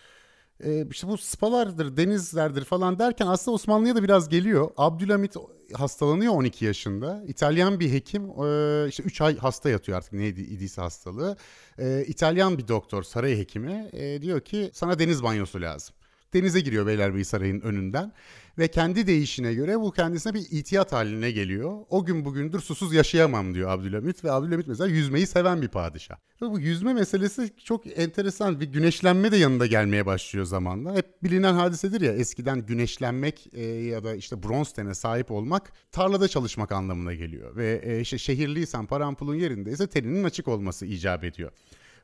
[0.64, 4.72] E, işte bu spalardır, denizlerdir falan derken aslında Osmanlı'ya da biraz geliyor.
[4.78, 5.36] Abdülhamit
[5.74, 7.24] hastalanıyor 12 yaşında.
[7.28, 11.38] İtalyan bir hekim e, işte 3 ay hasta yatıyor artık neydi idiyse hastalığı.
[11.78, 15.96] E, İtalyan bir doktor, saray hekimi e, diyor ki sana deniz banyosu lazım.
[16.34, 18.14] Denize giriyor Beylerbeyi Sarayı'nın önünden
[18.58, 21.78] ve kendi değişine göre bu kendisine bir itiyat haline geliyor.
[21.90, 26.16] O gün bugündür susuz yaşayamam diyor Abdülhamit ve Abdülhamit mesela yüzmeyi seven bir padişah.
[26.42, 30.96] Ve bu yüzme meselesi çok enteresan bir güneşlenme de yanında gelmeye başlıyor zamanla.
[30.96, 36.28] Hep bilinen hadisedir ya eskiden güneşlenmek e, ya da işte bronz tene sahip olmak tarlada
[36.28, 37.56] çalışmak anlamına geliyor.
[37.56, 41.52] Ve e, işte şehirliysen parampulun yerindeyse teninin açık olması icap ediyor.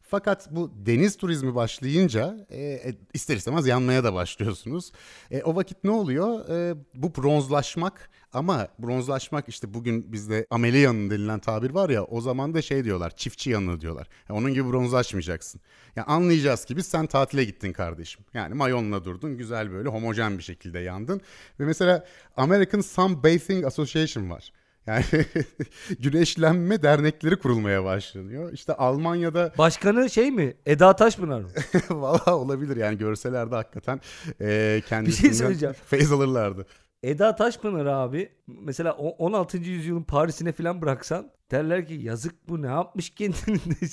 [0.07, 4.91] Fakat bu deniz turizmi başlayınca e, e, ister istemez yanmaya da başlıyorsunuz.
[5.31, 6.49] E, o vakit ne oluyor?
[6.49, 12.21] E, bu bronzlaşmak ama bronzlaşmak işte bugün bizde amele yanı denilen tabir var ya o
[12.21, 14.07] zaman da şey diyorlar çiftçi yanı diyorlar.
[14.29, 15.61] Yani onun gibi bronzlaşmayacaksın.
[15.95, 18.25] Yani anlayacağız ki biz sen tatile gittin kardeşim.
[18.33, 21.21] Yani mayonla durdun güzel böyle homojen bir şekilde yandın.
[21.59, 22.05] Ve mesela
[22.37, 24.51] American Sunbathing Association var.
[24.87, 25.03] Yani
[25.99, 28.53] güneşlenme dernekleri kurulmaya başlanıyor.
[28.53, 29.53] İşte Almanya'da...
[29.57, 30.53] Başkanı şey mi?
[30.65, 31.49] Eda Taşpınar mı?
[31.89, 34.01] Valla olabilir yani görselerde hakikaten
[34.41, 36.65] e, kendisinden şey feyz alırlardı.
[37.03, 39.57] Eda Taşpınar abi mesela 16.
[39.57, 43.89] yüzyılın Paris'ine falan bıraksan derler ki yazık bu ne yapmış kendini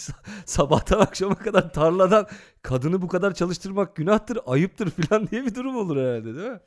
[0.47, 2.27] sabahtan akşama kadar tarladan
[2.63, 6.61] kadını bu kadar çalıştırmak günahtır ayıptır falan diye bir durum olur herhalde değil mi?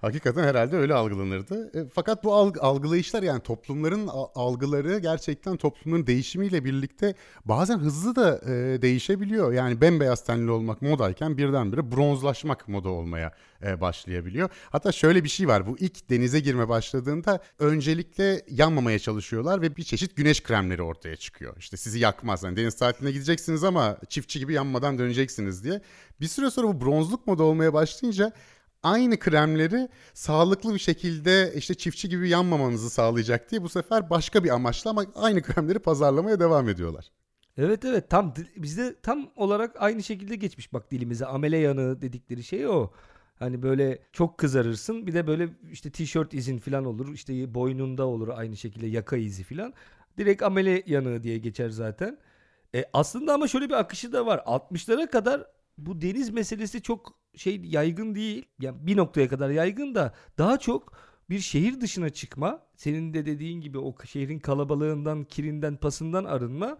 [0.00, 1.78] Hakikaten herhalde öyle algılanırdı.
[1.78, 8.40] E, fakat bu alg- algılayışlar yani toplumların algıları gerçekten toplumların değişimiyle birlikte bazen hızlı da
[8.52, 9.52] e, değişebiliyor.
[9.52, 13.32] Yani bembeyaz tenli olmak modayken birdenbire bronzlaşmak moda olmaya
[13.64, 14.48] e, başlayabiliyor.
[14.70, 15.66] Hatta şöyle bir şey var.
[15.66, 21.56] Bu ilk denize girme başladığında öncelikle yanmamaya çalışıyorlar ve bir çeşit güneş kremleri ortaya çıkıyor.
[21.58, 22.42] İşte sizi yakmaz.
[22.42, 25.80] Yani deniz tatiline gideceksiniz ama çiftçi gibi yanmadan döneceksiniz diye.
[26.20, 28.32] Bir süre sonra bu bronzluk moda olmaya başlayınca
[28.82, 34.50] aynı kremleri sağlıklı bir şekilde işte çiftçi gibi yanmamanızı sağlayacak diye bu sefer başka bir
[34.50, 37.10] amaçla ama aynı kremleri pazarlamaya devam ediyorlar.
[37.56, 42.66] Evet evet tam bizde tam olarak aynı şekilde geçmiş bak dilimize amele yanığı dedikleri şey
[42.66, 42.90] o.
[43.38, 48.28] Hani böyle çok kızarırsın bir de böyle işte tişört izin falan olur işte boynunda olur
[48.28, 49.74] aynı şekilde yaka izi falan.
[50.18, 52.18] Direkt amele yanığı diye geçer zaten.
[52.74, 54.38] E aslında ama şöyle bir akışı da var.
[54.38, 55.46] 60'lara kadar
[55.78, 58.46] bu deniz meselesi çok şey yaygın değil.
[58.60, 60.92] Yani bir noktaya kadar yaygın da daha çok
[61.30, 66.78] bir şehir dışına çıkma, senin de dediğin gibi o şehrin kalabalığından, kirinden, pasından arınma.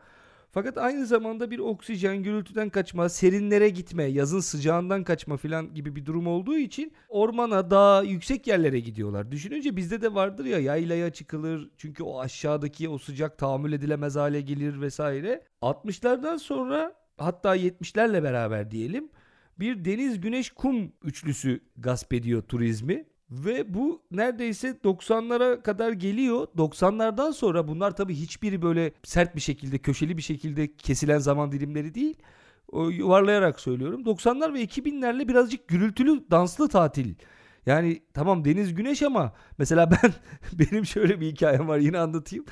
[0.53, 6.07] Fakat aynı zamanda bir oksijen, gürültüden kaçma, serinlere gitme, yazın sıcağından kaçma filan gibi bir
[6.07, 9.33] durum olduğu için ormana, dağa, yüksek yerlere gidiyorlar.
[9.33, 14.41] Düşününce bizde de vardır ya yaylaya çıkılır çünkü o aşağıdaki o sıcak tahammül edilemez hale
[14.41, 15.45] gelir vesaire.
[15.63, 19.11] 60'lardan sonra hatta 70'lerle beraber diyelim
[19.61, 23.05] bir deniz güneş kum üçlüsü gasp ediyor turizmi.
[23.31, 26.47] Ve bu neredeyse 90'lara kadar geliyor.
[26.57, 31.95] 90'lardan sonra bunlar tabii hiçbiri böyle sert bir şekilde, köşeli bir şekilde kesilen zaman dilimleri
[31.95, 32.17] değil.
[32.69, 34.03] O, yuvarlayarak söylüyorum.
[34.03, 37.15] 90'lar ve 2000'lerle birazcık gürültülü, danslı tatil.
[37.67, 40.13] Yani tamam deniz güneş ama mesela ben
[40.53, 42.45] benim şöyle bir hikayem var yine anlatayım.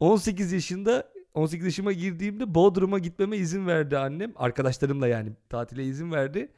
[0.00, 4.32] 18 yaşında 18 yaşıma girdiğimde Bodrum'a gitmeme izin verdi annem.
[4.36, 6.52] Arkadaşlarımla yani tatile izin verdi.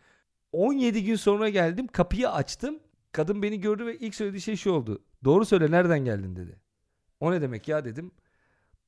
[0.52, 2.78] 17 gün sonra geldim kapıyı açtım.
[3.12, 5.02] Kadın beni gördü ve ilk söylediği şey şu oldu.
[5.24, 6.56] Doğru söyle nereden geldin dedi.
[7.20, 8.10] O ne demek ya dedim.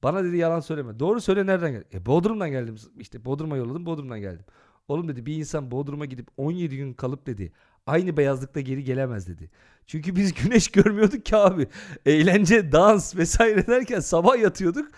[0.02, 0.98] Bana dedi yalan söyleme.
[0.98, 1.86] Doğru söyle nereden geldin?
[1.94, 2.76] E Bodrum'dan geldim.
[2.98, 4.44] İşte Bodrum'a yolladım Bodrum'dan geldim.
[4.88, 7.52] Oğlum dedi bir insan Bodrum'a gidip 17 gün kalıp dedi.
[7.86, 9.50] Aynı beyazlıkta geri gelemez dedi.
[9.86, 11.68] Çünkü biz güneş görmüyorduk ki abi.
[12.06, 14.88] Eğlence, dans vesaire derken sabah yatıyorduk.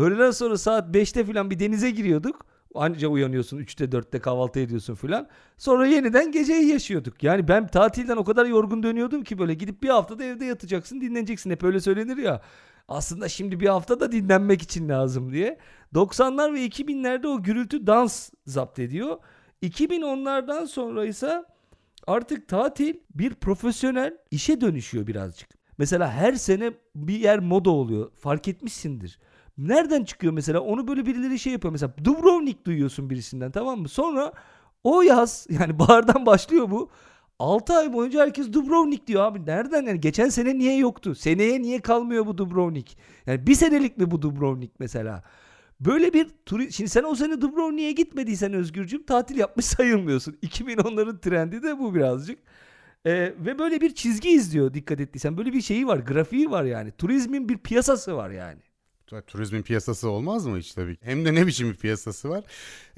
[0.00, 2.46] Öğleden sonra saat 5'te falan bir denize giriyorduk.
[2.74, 5.28] Anca uyanıyorsun 3'te 4'te kahvaltı ediyorsun falan.
[5.58, 7.22] Sonra yeniden geceyi yaşıyorduk.
[7.22, 11.50] Yani ben tatilden o kadar yorgun dönüyordum ki böyle gidip bir haftada evde yatacaksın dinleneceksin.
[11.50, 12.42] Hep öyle söylenir ya.
[12.88, 15.58] Aslında şimdi bir hafta da dinlenmek için lazım diye.
[15.94, 19.18] 90'lar ve 2000'lerde o gürültü dans zapt ediyor.
[19.62, 21.44] 2010'lardan sonra ise
[22.06, 25.50] artık tatil bir profesyonel işe dönüşüyor birazcık.
[25.78, 28.10] Mesela her sene bir yer moda oluyor.
[28.16, 29.18] Fark etmişsindir.
[29.60, 30.60] Nereden çıkıyor mesela?
[30.60, 31.72] Onu böyle birileri şey yapıyor.
[31.72, 33.88] Mesela Dubrovnik duyuyorsun birisinden tamam mı?
[33.88, 34.32] Sonra
[34.84, 36.90] o yaz yani bahardan başlıyor bu.
[37.38, 39.46] 6 ay boyunca herkes Dubrovnik diyor abi.
[39.46, 40.00] Nereden yani?
[40.00, 41.14] Geçen sene niye yoktu?
[41.14, 42.98] Seneye niye kalmıyor bu Dubrovnik?
[43.26, 45.24] Yani bir senelik mi bu Dubrovnik mesela?
[45.80, 46.72] Böyle bir turist...
[46.72, 50.32] Şimdi sen o sene Dubrovnik'e gitmediysen Özgürcüm tatil yapmış sayılmıyorsun.
[50.32, 52.38] 2010'ların trendi de bu birazcık.
[53.06, 55.38] Ee, ve böyle bir çizgi izliyor dikkat ettiysen.
[55.38, 56.92] Böyle bir şeyi var, grafiği var yani.
[56.92, 58.60] Turizmin bir piyasası var yani.
[59.26, 60.96] Turizmin piyasası olmaz mı hiç tabii.
[61.00, 62.44] Hem de ne biçim bir piyasası var.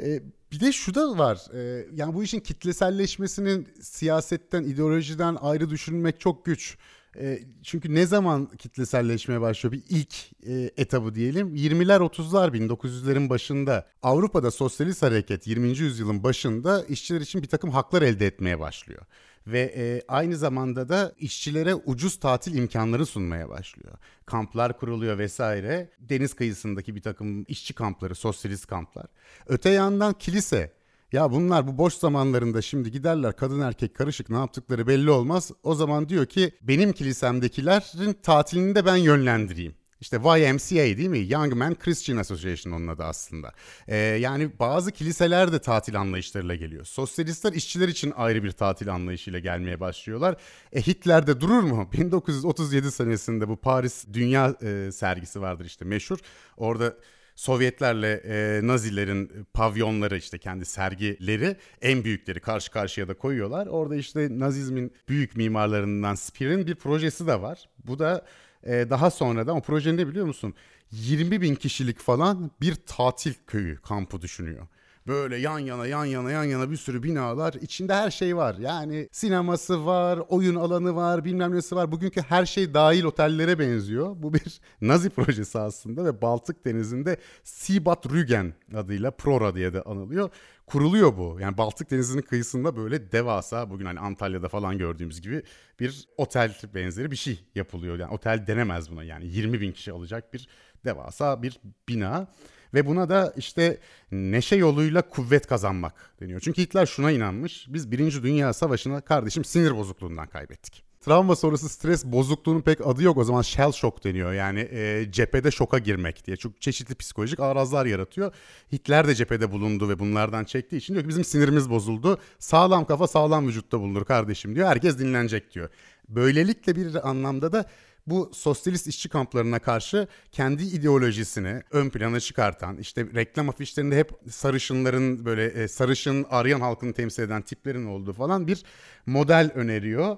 [0.01, 0.23] Ee,
[0.53, 1.39] bir de şu da var.
[1.55, 6.77] Ee, yani bu işin kitleselleşmesinin siyasetten, ideolojiden ayrı düşünmek çok güç.
[7.19, 9.73] E, çünkü ne zaman kitleselleşmeye başlıyor?
[9.73, 10.15] Bir ilk
[10.47, 15.69] e, etabı diyelim 20'ler 30'lar 1900'lerin başında Avrupa'da sosyalist hareket 20.
[15.69, 19.03] yüzyılın başında işçiler için bir takım haklar elde etmeye başlıyor
[19.47, 23.95] ve e, aynı zamanda da işçilere ucuz tatil imkanları sunmaya başlıyor.
[24.27, 25.91] Kamplar kuruluyor vesaire.
[25.99, 29.07] Deniz kıyısındaki bir takım işçi kampları, sosyalist kamplar.
[29.47, 30.73] Öte yandan kilise
[31.13, 35.51] ya bunlar bu boş zamanlarında şimdi giderler kadın erkek karışık ne yaptıkları belli olmaz.
[35.63, 39.75] O zaman diyor ki benim kilisemdekilerin tatilini de ben yönlendireyim.
[40.03, 41.33] İşte YMCA değil mi?
[41.33, 43.53] Young Men Christian Association onun adı aslında.
[43.89, 46.85] Ee, yani bazı kiliseler de tatil anlayışlarıyla geliyor.
[46.85, 50.37] Sosyalistler işçiler için ayrı bir tatil anlayışıyla gelmeye başlıyorlar.
[50.73, 51.89] E Hitler de durur mu?
[51.93, 56.19] 1937 senesinde bu Paris Dünya e, sergisi vardır işte meşhur.
[56.57, 56.97] Orada
[57.37, 63.67] Sovyetlerle e, Nazilerin pavyonları işte kendi sergileri en büyükleri karşı karşıya da koyuyorlar.
[63.67, 67.69] Orada işte Nazizmin büyük mimarlarından Speer'in bir projesi de var.
[67.85, 68.27] Bu da
[68.67, 70.55] e, daha sonradan o proje ne biliyor musun?
[70.91, 74.67] 20 bin kişilik falan bir tatil köyü kampı düşünüyor.
[75.07, 78.55] Böyle yan yana yan yana yan yana bir sürü binalar içinde her şey var.
[78.59, 81.93] Yani sineması var, oyun alanı var, bilmem nesi var.
[81.93, 84.15] Bugünkü her şey dahil otellere benziyor.
[84.17, 90.31] Bu bir Nazi projesi aslında ve Baltık Denizi'nde Seabat Rügen adıyla Prora diye de anılıyor.
[90.67, 91.37] Kuruluyor bu.
[91.41, 95.43] Yani Baltık Denizi'nin kıyısında böyle devasa bugün hani Antalya'da falan gördüğümüz gibi
[95.81, 97.99] bir otel benzeri bir şey yapılıyor.
[97.99, 100.49] Yani otel denemez buna yani 20 bin kişi alacak bir
[100.85, 102.29] devasa bir bina.
[102.75, 103.79] Ve buna da işte
[104.13, 106.41] neşe yoluyla kuvvet kazanmak deniyor.
[106.41, 107.67] Çünkü Hitler şuna inanmış.
[107.69, 110.93] Biz Birinci Dünya Savaşı'nı kardeşim sinir bozukluğundan kaybettik.
[111.01, 113.19] Travma sonrası stres bozukluğunun pek adı yok.
[113.19, 114.33] O zaman shell shock deniyor.
[114.33, 116.37] Yani e, cephede şoka girmek diye.
[116.37, 118.35] Çok çeşitli psikolojik arazlar yaratıyor.
[118.73, 122.19] Hitler de cephede bulundu ve bunlardan çektiği için diyor ki bizim sinirimiz bozuldu.
[122.39, 124.69] Sağlam kafa sağlam vücutta bulunur kardeşim diyor.
[124.69, 125.69] Herkes dinlenecek diyor.
[126.09, 127.65] Böylelikle bir anlamda da
[128.07, 135.25] bu sosyalist işçi kamplarına karşı kendi ideolojisini ön plana çıkartan işte reklam afişlerinde hep sarışınların
[135.25, 138.65] böyle e, sarışın Aryan halkını temsil eden tiplerin olduğu falan bir
[139.07, 140.17] model öneriyor.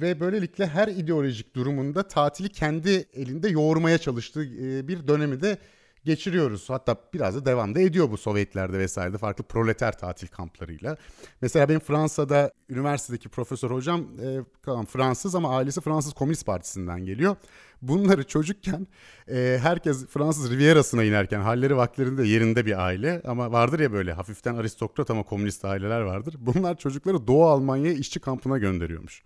[0.00, 5.58] Ve böylelikle her ideolojik durumunda tatili kendi elinde yoğurmaya çalıştığı e, bir dönemi de
[6.04, 6.70] geçiriyoruz.
[6.70, 10.96] Hatta biraz da devam da ediyor bu Sovyetlerde vesairede farklı proleter tatil kamplarıyla.
[11.40, 14.40] Mesela benim Fransa'da üniversitedeki profesör hocam e,
[14.86, 17.36] Fransız ama ailesi Fransız Komünist Partisi'nden geliyor.
[17.82, 18.86] Bunları çocukken
[19.28, 24.54] e, herkes Fransız Riviera'sına inerken halleri vaklerinde yerinde bir aile ama vardır ya böyle hafiften
[24.54, 26.34] aristokrat ama komünist aileler vardır.
[26.38, 29.22] Bunlar çocukları Doğu Almanya'ya işçi kampına gönderiyormuş.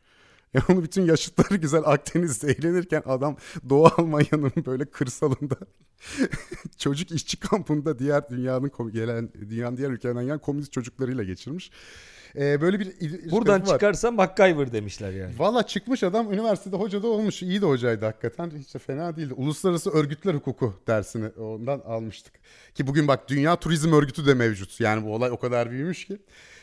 [0.55, 3.37] Ya onu bütün yaşıtları güzel Akdeniz'de eğlenirken adam
[3.69, 5.57] Doğu Almanya'nın böyle kırsalında
[6.79, 11.71] çocuk işçi kampında diğer dünyanın gelen dünyanın diğer ülkelerinden gelen komünist çocuklarıyla geçirmiş.
[12.37, 12.93] Ee, böyle bir
[13.31, 15.39] buradan çıkarsan MacGyver demişler yani.
[15.39, 17.43] Valla çıkmış adam üniversitede hoca da olmuş.
[17.43, 18.51] İyi de hocaydı hakikaten.
[18.59, 19.35] Hiç de fena değildi.
[19.35, 22.33] Uluslararası Örgütler Hukuku dersini ondan almıştık.
[22.75, 24.81] Ki bugün bak Dünya Turizm Örgütü de mevcut.
[24.81, 26.19] Yani bu olay o kadar büyümüş ki.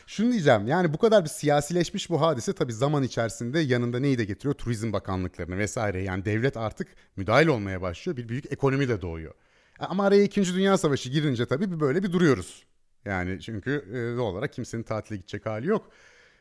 [0.06, 4.24] Şunu diyeceğim yani bu kadar bir siyasileşmiş bu hadise tabii zaman içerisinde yanında neyi de
[4.24, 4.54] getiriyor?
[4.54, 6.02] Turizm bakanlıklarını vesaire.
[6.02, 8.16] Yani devlet artık müdahil olmaya başlıyor.
[8.16, 9.34] Bir büyük ekonomi de doğuyor.
[9.78, 10.54] Ama araya 2.
[10.54, 12.66] Dünya Savaşı girince tabii bir böyle bir duruyoruz.
[13.04, 15.90] Yani çünkü e, doğal olarak kimsenin tatile gidecek hali yok.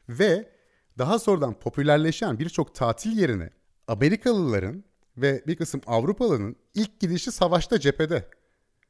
[0.09, 0.49] Ve
[0.97, 3.49] daha sonradan popülerleşen birçok tatil yerine
[3.87, 4.83] Amerikalıların
[5.17, 8.27] ve bir kısım Avrupalıların ilk gidişi savaşta cephede.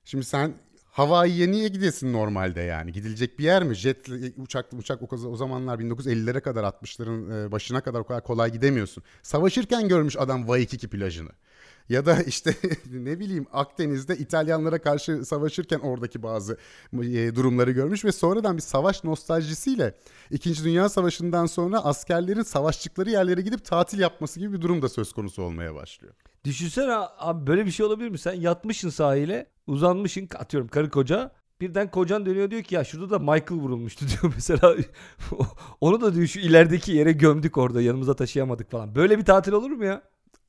[0.03, 0.53] Şimdi sen
[0.95, 2.91] Hawaii'ye niye gidesin normalde yani?
[2.91, 3.75] Gidilecek bir yer mi?
[3.75, 9.03] Jet uçak uçak o zamanlar 1950'lere kadar 60'ların e, başına kadar o kadar kolay gidemiyorsun.
[9.23, 11.29] Savaşırken görmüş adam Waikiki plajını.
[11.89, 12.55] Ya da işte
[12.91, 16.57] ne bileyim Akdeniz'de İtalyanlara karşı savaşırken oradaki bazı
[16.93, 19.93] e, durumları görmüş ve sonradan bir savaş nostaljisiyle
[20.31, 20.63] 2.
[20.63, 25.43] Dünya Savaşı'ndan sonra askerlerin savaştıkları yerlere gidip tatil yapması gibi bir durum da söz konusu
[25.43, 26.13] olmaya başlıyor.
[26.43, 28.17] Düşünsene abi böyle bir şey olabilir mi?
[28.17, 33.19] Sen yatmışsın sahile uzanmışsın atıyorum karı koca birden kocan dönüyor diyor ki ya şurada da
[33.19, 34.75] Michael vurulmuştu diyor mesela.
[35.81, 38.95] Onu da diyor şu ilerideki yere gömdük orada yanımıza taşıyamadık falan.
[38.95, 40.01] Böyle bir tatil olur mu ya?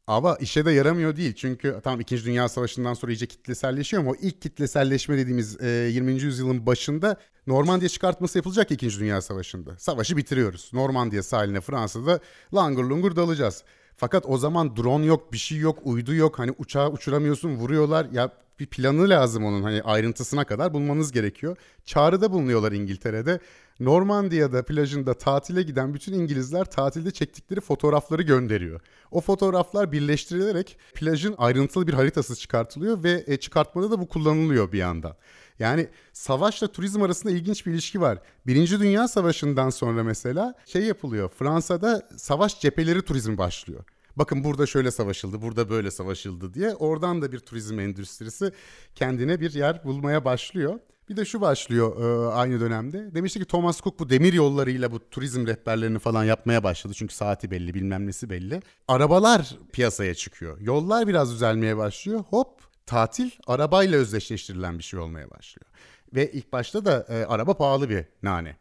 [0.06, 1.34] Ama işe de yaramıyor değil.
[1.34, 2.24] Çünkü tamam 2.
[2.24, 6.12] Dünya Savaşı'ndan sonra iyice kitleselleşiyor ama o ilk kitleselleşme dediğimiz e, 20.
[6.12, 7.16] yüzyılın başında
[7.46, 8.98] Normandiya çıkartması yapılacak 2.
[9.00, 9.78] Dünya Savaşı'nda.
[9.78, 10.70] Savaşı bitiriyoruz.
[10.72, 12.20] Normandiya sahiline Fransa'da
[12.54, 13.64] langur lungur dalacağız.
[13.96, 16.38] Fakat o zaman drone yok, bir şey yok, uydu yok.
[16.38, 18.06] Hani uçağı uçuramıyorsun, vuruyorlar.
[18.12, 21.56] Ya bir planı lazım onun hani ayrıntısına kadar bulmanız gerekiyor.
[21.84, 23.40] Çağrıda bulunuyorlar İngiltere'de.
[23.80, 28.80] Normandiya'da plajında tatile giden bütün İngilizler tatilde çektikleri fotoğrafları gönderiyor.
[29.11, 34.78] O fotoğraflar birleştirilerek plajın ayrıntılı bir haritası çıkartılıyor ve e, çıkartmada da bu kullanılıyor bir
[34.78, 35.16] yandan.
[35.59, 38.18] Yani savaşla turizm arasında ilginç bir ilişki var.
[38.46, 41.30] Birinci Dünya Savaşı'ndan sonra mesela şey yapılıyor.
[41.38, 43.84] Fransa'da savaş cepheleri turizmi başlıyor.
[44.16, 48.53] Bakın burada şöyle savaşıldı, burada böyle savaşıldı diye oradan da bir turizm endüstrisi
[48.94, 50.78] kendine bir yer bulmaya başlıyor.
[51.09, 53.14] Bir de şu başlıyor e, aynı dönemde.
[53.14, 56.94] Demişti ki Thomas Cook bu demir yollarıyla bu turizm rehberlerini falan yapmaya başladı.
[56.96, 58.62] Çünkü saati belli bilmem nesi belli.
[58.88, 60.61] Arabalar piyasaya çıkıyor.
[60.61, 62.20] Yollar biraz düzelmeye başlıyor.
[62.30, 65.66] Hop tatil arabayla özdeşleştirilen bir şey olmaya başlıyor.
[66.14, 68.57] Ve ilk başta da e, araba pahalı bir nane.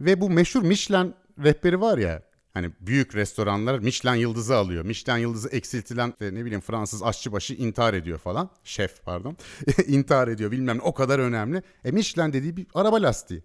[0.00, 1.14] Ve bu meşhur Michelin
[1.44, 2.22] rehberi var ya
[2.54, 4.84] Hani büyük restoranlar Michelin yıldızı alıyor.
[4.84, 8.50] Michelin yıldızı eksiltilen ne bileyim Fransız aşçıbaşı intihar ediyor falan.
[8.64, 9.36] Şef pardon.
[9.86, 11.62] intihar ediyor bilmem ne o kadar önemli.
[11.84, 13.42] E Michelin dediği bir araba lastiği.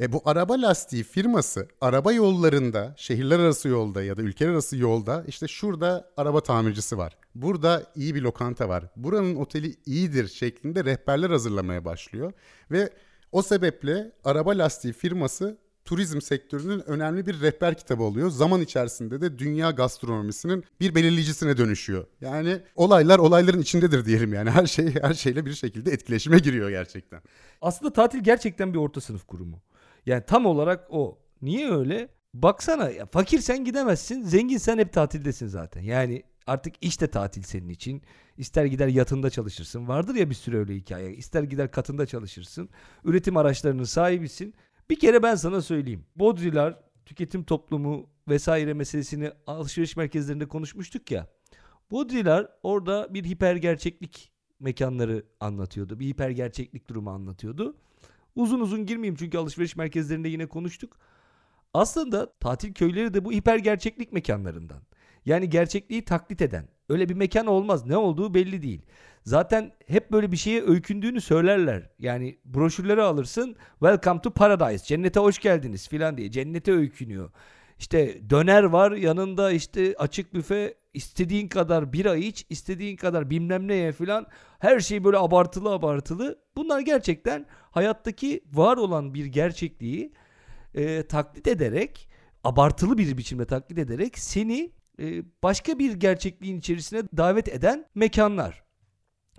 [0.00, 5.24] E bu araba lastiği firması araba yollarında, şehirler arası yolda ya da ülkeler arası yolda
[5.28, 7.16] işte şurada araba tamircisi var.
[7.34, 8.84] Burada iyi bir lokanta var.
[8.96, 12.32] Buranın oteli iyidir şeklinde rehberler hazırlamaya başlıyor.
[12.70, 12.90] Ve
[13.32, 18.30] o sebeple araba lastiği firması turizm sektörünün önemli bir rehber kitabı oluyor.
[18.30, 22.06] Zaman içerisinde de dünya gastronomisinin bir belirleyicisine dönüşüyor.
[22.20, 24.50] Yani olaylar olayların içindedir diyelim yani.
[24.62, 27.20] Her şey her şeyle bir şekilde etkileşime giriyor gerçekten.
[27.60, 29.62] Aslında tatil gerçekten bir orta sınıf kurumu.
[30.06, 31.18] Yani tam olarak o.
[31.42, 32.08] Niye öyle?
[32.34, 35.82] Baksana ya fakir gidemezsin, zengin sen hep tatildesin zaten.
[35.82, 38.02] Yani artık işte tatil senin için.
[38.36, 39.88] İster gider yatında çalışırsın.
[39.88, 41.14] Vardır ya bir sürü öyle hikaye.
[41.14, 42.68] İster gider katında çalışırsın.
[43.04, 44.54] Üretim araçlarının sahibisin.
[44.90, 46.04] Bir kere ben sana söyleyeyim.
[46.16, 51.26] Bodrilar, tüketim toplumu vesaire meselesini alışveriş merkezlerinde konuşmuştuk ya.
[51.90, 56.00] Bodrilar orada bir hiper gerçeklik mekanları anlatıyordu.
[56.00, 57.76] Bir hiper gerçeklik durumu anlatıyordu.
[58.36, 60.98] Uzun uzun girmeyeyim çünkü alışveriş merkezlerinde yine konuştuk.
[61.74, 64.82] Aslında tatil köyleri de bu hiper gerçeklik mekanlarından.
[65.26, 66.68] Yani gerçekliği taklit eden.
[66.88, 67.86] Öyle bir mekan olmaz.
[67.86, 68.82] Ne olduğu belli değil.
[69.24, 71.90] Zaten hep böyle bir şeye öykündüğünü söylerler.
[71.98, 73.56] Yani broşürleri alırsın.
[73.70, 74.84] Welcome to Paradise.
[74.84, 76.30] Cennete hoş geldiniz filan diye.
[76.30, 77.30] Cennete öykünüyor.
[77.78, 83.92] İşte döner var yanında işte açık büfe istediğin kadar bira iç istediğin kadar bilmem neye
[83.92, 84.26] filan
[84.58, 86.38] her şey böyle abartılı abartılı.
[86.56, 90.12] Bunlar gerçekten hayattaki var olan bir gerçekliği
[90.74, 92.08] e, taklit ederek
[92.44, 98.62] abartılı bir biçimde taklit ederek seni e, başka bir gerçekliğin içerisine davet eden mekanlar.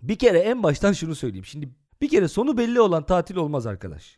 [0.03, 1.45] Bir kere en baştan şunu söyleyeyim.
[1.45, 1.69] Şimdi
[2.01, 4.17] bir kere sonu belli olan tatil olmaz arkadaş.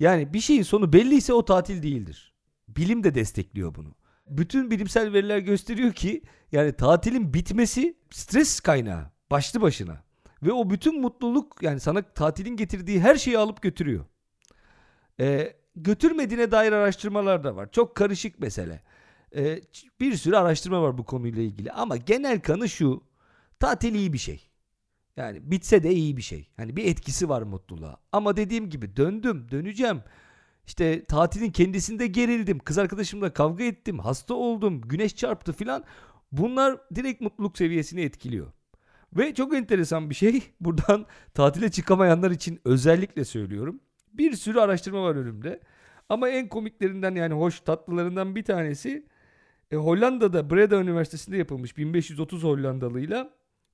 [0.00, 2.34] Yani bir şeyin sonu belliyse o tatil değildir.
[2.68, 3.94] Bilim de destekliyor bunu.
[4.26, 6.22] Bütün bilimsel veriler gösteriyor ki
[6.52, 10.02] yani tatilin bitmesi stres kaynağı başlı başına.
[10.42, 14.04] Ve o bütün mutluluk yani sana tatilin getirdiği her şeyi alıp götürüyor.
[15.20, 17.68] Ee, götürmediğine dair araştırmalar da var.
[17.72, 18.82] Çok karışık mesele.
[19.36, 19.60] Ee,
[20.00, 21.72] bir sürü araştırma var bu konuyla ilgili.
[21.72, 23.02] Ama genel kanı şu.
[23.60, 24.49] Tatil iyi bir şey.
[25.16, 26.48] Yani bitse de iyi bir şey.
[26.56, 27.96] Hani bir etkisi var mutluluğa.
[28.12, 30.02] Ama dediğim gibi döndüm, döneceğim.
[30.66, 32.58] İşte tatilin kendisinde gerildim.
[32.58, 33.98] Kız arkadaşımla kavga ettim.
[33.98, 34.80] Hasta oldum.
[34.80, 35.84] Güneş çarptı filan.
[36.32, 38.52] Bunlar direkt mutluluk seviyesini etkiliyor.
[39.12, 40.42] Ve çok enteresan bir şey.
[40.60, 43.80] Buradan tatile çıkamayanlar için özellikle söylüyorum.
[44.12, 45.60] Bir sürü araştırma var önümde.
[46.08, 49.06] Ama en komiklerinden yani hoş tatlılarından bir tanesi
[49.70, 53.30] e, Hollanda'da Breda Üniversitesi'nde yapılmış 1530 Hollandalıyla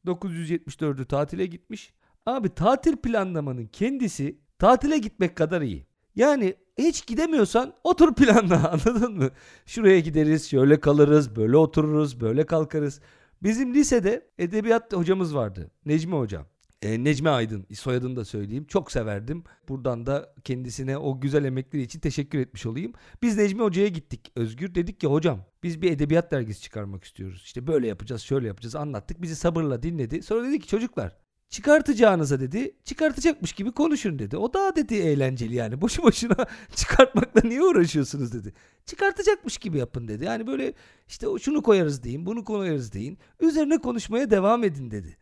[0.06, 1.94] 974'ü tatile gitmiş.
[2.26, 5.86] Abi tatil planlamanın kendisi tatile gitmek kadar iyi.
[6.16, 9.30] Yani hiç gidemiyorsan otur planla anladın mı?
[9.66, 13.00] Şuraya gideriz, şöyle kalırız, böyle otururuz, böyle kalkarız.
[13.42, 15.70] Bizim lisede edebiyat hocamız vardı.
[15.86, 16.46] Necmi hocam.
[16.82, 18.64] E, Necmi Aydın soyadını da söyleyeyim.
[18.68, 19.44] Çok severdim.
[19.68, 22.92] Buradan da kendisine o güzel emekleri için teşekkür etmiş olayım.
[23.22, 24.74] Biz Necmi Hoca'ya gittik Özgür.
[24.74, 27.42] Dedik ki hocam biz bir edebiyat dergisi çıkarmak istiyoruz.
[27.44, 29.22] İşte böyle yapacağız şöyle yapacağız anlattık.
[29.22, 30.22] Bizi sabırla dinledi.
[30.22, 31.16] Sonra dedi ki çocuklar
[31.48, 34.36] çıkartacağınıza dedi çıkartacakmış gibi konuşun dedi.
[34.36, 36.36] O daha dedi eğlenceli yani boşu boşuna
[36.74, 38.52] çıkartmakla niye uğraşıyorsunuz dedi.
[38.86, 40.24] Çıkartacakmış gibi yapın dedi.
[40.24, 40.72] Yani böyle
[41.08, 43.18] işte şunu koyarız deyin bunu koyarız deyin.
[43.40, 45.16] Üzerine konuşmaya devam edin dedi.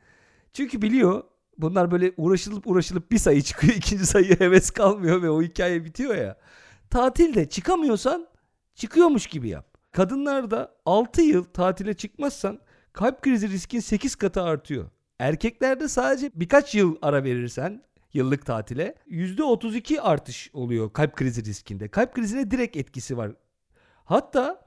[0.53, 1.25] Çünkü biliyor
[1.59, 3.75] bunlar böyle uğraşılıp uğraşılıp bir sayı çıkıyor.
[3.77, 6.37] ikinci sayı heves kalmıyor ve o hikaye bitiyor ya.
[6.91, 8.27] Tatilde çıkamıyorsan
[8.75, 9.79] çıkıyormuş gibi yap.
[9.93, 12.61] Kadınlarda 6 yıl tatile çıkmazsan
[12.93, 14.91] kalp krizi riskin 8 katı artıyor.
[15.19, 17.83] Erkeklerde sadece birkaç yıl ara verirsen
[18.13, 21.89] yıllık tatile %32 artış oluyor kalp krizi riskinde.
[21.89, 23.33] Kalp krizine direkt etkisi var.
[24.05, 24.65] Hatta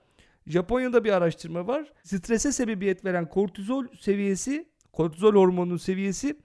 [0.47, 1.93] Japonya'da bir araştırma var.
[2.03, 6.37] Strese sebebiyet veren kortizol seviyesi, kortizol hormonunun seviyesi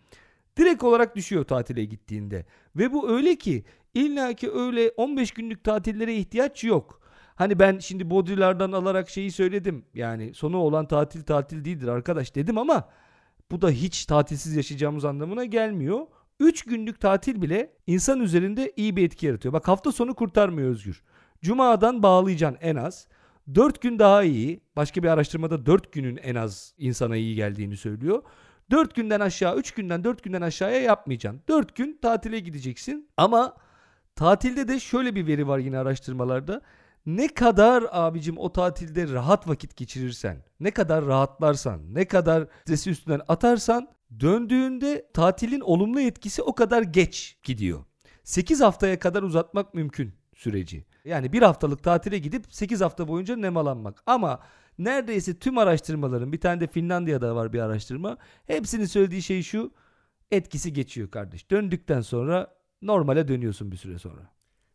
[0.57, 2.47] Direkt olarak düşüyor tatile gittiğinde.
[2.77, 7.01] Ve bu öyle ki illa ki öyle 15 günlük tatillere ihtiyaç yok.
[7.35, 9.85] Hani ben şimdi Baudrillard'dan alarak şeyi söyledim.
[9.95, 12.89] Yani sonu olan tatil tatil değildir arkadaş dedim ama
[13.51, 16.07] bu da hiç tatilsiz yaşayacağımız anlamına gelmiyor.
[16.41, 19.53] 3 günlük tatil bile insan üzerinde iyi bir etki yaratıyor.
[19.53, 21.03] Bak hafta sonu kurtarmıyor Özgür.
[21.43, 23.09] Cuma'dan bağlayacaksın en az.
[23.55, 24.61] 4 gün daha iyi.
[24.77, 28.23] Başka bir araştırmada 4 günün en az insana iyi geldiğini söylüyor.
[28.73, 31.43] 4 günden aşağı, 3 günden 4 günden aşağıya yapmayacaksın.
[31.49, 33.09] 4 gün tatile gideceksin.
[33.17, 33.57] Ama
[34.17, 36.63] tatilde de şöyle bir veri var yine araştırmalarda.
[37.07, 43.21] Ne kadar abicim o tatilde rahat vakit geçirirsen, ne kadar rahatlarsan, ne kadar stresi üstünden
[43.29, 43.89] atarsan
[44.21, 47.85] döndüğünde tatilin olumlu etkisi o kadar geç gidiyor.
[48.25, 50.87] 8 haftaya kadar uzatmak mümkün süreci.
[51.05, 54.03] Yani bir haftalık tatile gidip 8 hafta boyunca nemalanmak.
[54.07, 54.41] Ama
[54.79, 58.19] neredeyse tüm araştırmaların bir tane de Finlandiya'da var bir araştırma.
[58.47, 59.73] Hepsinin söylediği şey şu.
[60.31, 61.51] Etkisi geçiyor kardeş.
[61.51, 64.31] Döndükten sonra normale dönüyorsun bir süre sonra.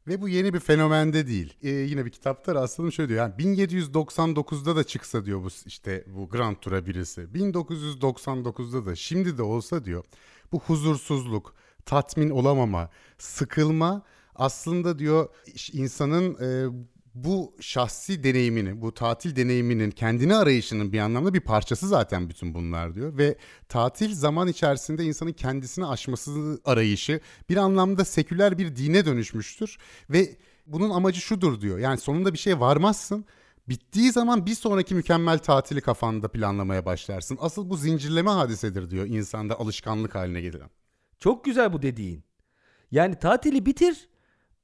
[0.08, 1.58] Ve bu yeni bir fenomende değil.
[1.64, 3.20] Ee, yine bir kitapta rastladım şöyle diyor.
[3.20, 7.22] Yani 1799'da da çıksa diyor bu işte bu Grand Tour'a birisi.
[7.22, 10.04] 1999'da da şimdi de olsa diyor.
[10.52, 11.56] Bu huzursuzluk,
[11.86, 14.04] tatmin olamama, sıkılma
[14.38, 15.30] aslında diyor
[15.74, 16.70] insanın e,
[17.24, 22.96] bu şahsi deneyimini, bu tatil deneyiminin kendini arayışının bir anlamda bir parçası zaten bütün bunlar
[22.96, 23.18] diyor.
[23.18, 23.38] Ve
[23.70, 27.20] tatil zaman içerisinde insanın kendisini aşması arayışı
[27.50, 29.78] bir anlamda seküler bir dine dönüşmüştür.
[30.10, 31.80] Ve bunun amacı şudur diyor.
[31.80, 33.26] Yani sonunda bir şeye varmazsın.
[33.70, 37.38] Bittiği zaman bir sonraki mükemmel tatili kafanda planlamaya başlarsın.
[37.42, 40.70] Asıl bu zincirleme hadisedir diyor insanda alışkanlık haline gelen.
[41.20, 42.24] Çok güzel bu dediğin.
[42.92, 44.10] Yani tatili bitir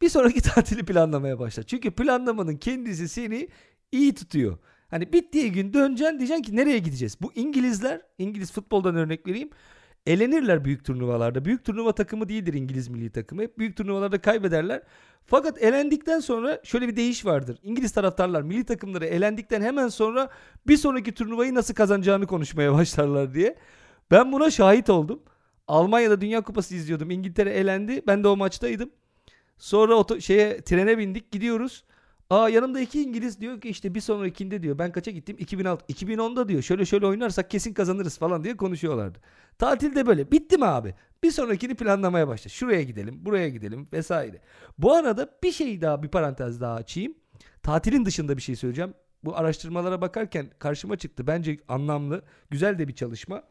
[0.03, 1.63] bir sonraki tatili planlamaya başla.
[1.63, 3.47] Çünkü planlamanın kendisi seni
[3.91, 4.57] iyi tutuyor.
[4.89, 7.17] Hani bittiği gün döneceksin diyeceksin ki nereye gideceğiz?
[7.21, 9.49] Bu İngilizler, İngiliz futboldan örnek vereyim.
[10.05, 11.45] Elenirler büyük turnuvalarda.
[11.45, 13.41] Büyük turnuva takımı değildir İngiliz milli takımı.
[13.41, 14.83] Hep büyük turnuvalarda kaybederler.
[15.25, 17.59] Fakat elendikten sonra şöyle bir değiş vardır.
[17.63, 20.29] İngiliz taraftarlar milli takımları elendikten hemen sonra
[20.67, 23.55] bir sonraki turnuvayı nasıl kazanacağını konuşmaya başlarlar diye.
[24.11, 25.23] Ben buna şahit oldum.
[25.67, 27.11] Almanya'da Dünya Kupası izliyordum.
[27.11, 28.01] İngiltere elendi.
[28.07, 28.89] Ben de o maçtaydım.
[29.57, 31.83] Sonra oto, şeye trene bindik gidiyoruz.
[32.29, 36.47] Aa yanımda iki İngiliz diyor ki işte bir sonrakinde diyor ben kaça gittim 2006 2010'da
[36.47, 39.19] diyor şöyle şöyle oynarsak kesin kazanırız falan diye konuşuyorlardı.
[39.59, 40.95] Tatilde böyle bitti mi abi?
[41.23, 42.49] Bir sonrakini planlamaya başla.
[42.49, 44.41] Şuraya gidelim, buraya gidelim vesaire.
[44.77, 47.13] Bu arada bir şey daha bir parantez daha açayım.
[47.63, 48.93] Tatilin dışında bir şey söyleyeceğim.
[49.23, 51.27] Bu araştırmalara bakarken karşıma çıktı.
[51.27, 53.43] Bence anlamlı, güzel de bir çalışma.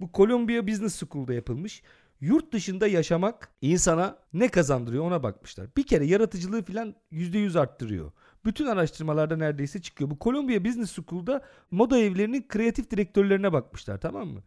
[0.00, 1.82] Bu Columbia Business School'da yapılmış.
[2.20, 5.66] Yurt dışında yaşamak insana ne kazandırıyor ona bakmışlar.
[5.76, 8.12] Bir kere yaratıcılığı filan %100 arttırıyor.
[8.44, 10.10] Bütün araştırmalarda neredeyse çıkıyor.
[10.10, 14.42] Bu Columbia Business School'da moda evlerinin kreatif direktörlerine bakmışlar tamam mı?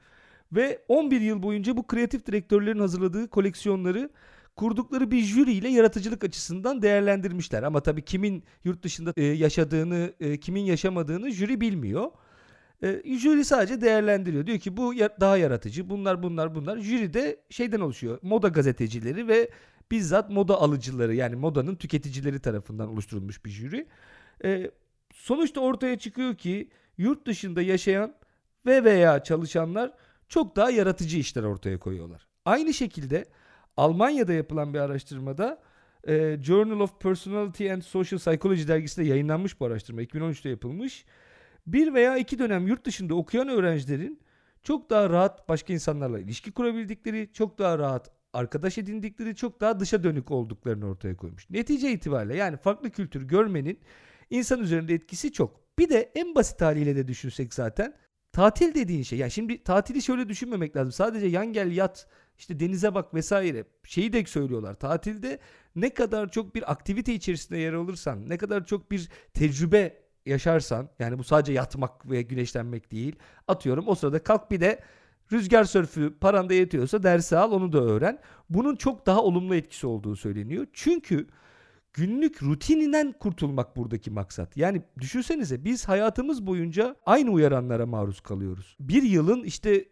[0.52, 4.10] Ve 11 yıl boyunca bu kreatif direktörlerin hazırladığı koleksiyonları
[4.56, 7.64] kurdukları bir jüri ile yaratıcılık açısından değerlendirmişler.
[7.64, 12.12] Ama tabii kimin yurt dışında e, yaşadığını, e, kimin yaşamadığını jüri bilmiyor.
[12.84, 14.46] E, jüri sadece değerlendiriyor.
[14.46, 15.90] Diyor ki bu daha yaratıcı.
[15.90, 16.78] Bunlar bunlar bunlar.
[16.78, 18.20] Jüri de şeyden oluşuyor.
[18.22, 19.50] Moda gazetecileri ve
[19.92, 23.88] bizzat moda alıcıları yani modanın tüketicileri tarafından oluşturulmuş bir jüri.
[24.44, 24.72] E,
[25.14, 28.16] sonuçta ortaya çıkıyor ki yurt dışında yaşayan
[28.66, 29.94] ve veya çalışanlar
[30.30, 32.28] çok daha yaratıcı işler ortaya koyuyorlar.
[32.46, 33.26] Aynı şekilde
[33.78, 35.62] Almanya'da yapılan bir araştırmada
[36.08, 40.02] e, Journal of Personality and Social Psychology dergisinde yayınlanmış bu araştırma.
[40.04, 41.06] 2013'te yapılmış
[41.68, 44.20] bir veya iki dönem yurt dışında okuyan öğrencilerin
[44.64, 50.04] çok daha rahat başka insanlarla ilişki kurabildikleri, çok daha rahat arkadaş edindikleri, çok daha dışa
[50.04, 51.50] dönük olduklarını ortaya koymuş.
[51.50, 53.80] Netice itibariyle yani farklı kültür görmenin
[54.30, 55.80] insan üzerinde etkisi çok.
[55.80, 57.94] Bir de en basit haliyle de düşünsek zaten
[58.32, 59.20] tatil dediğin şey.
[59.20, 60.92] Yani şimdi tatili şöyle düşünmemek lazım.
[60.92, 62.08] Sadece yan gel yat
[62.38, 64.74] işte denize bak vesaire şeyi de söylüyorlar.
[64.74, 65.40] Tatilde
[65.76, 71.20] ne kadar çok bir aktivite içerisinde yer alırsan, ne kadar çok bir tecrübe yaşarsan yani
[71.20, 73.16] bu sadece yatmak ve güneşlenmek değil.
[73.48, 74.80] Atıyorum o sırada kalk bir de
[75.32, 78.20] rüzgar sörfü paranda yetiyorsa dersi al onu da öğren.
[78.50, 80.68] Bunun çok daha olumlu etkisi olduğu söyleniyor.
[80.74, 81.28] Çünkü
[81.94, 84.58] günlük rutininden kurtulmak buradaki maksat.
[84.58, 88.78] Yani düşünsenize biz hayatımız boyunca aynı uyaranlara maruz kalıyoruz.
[88.80, 89.86] Bir yılın işte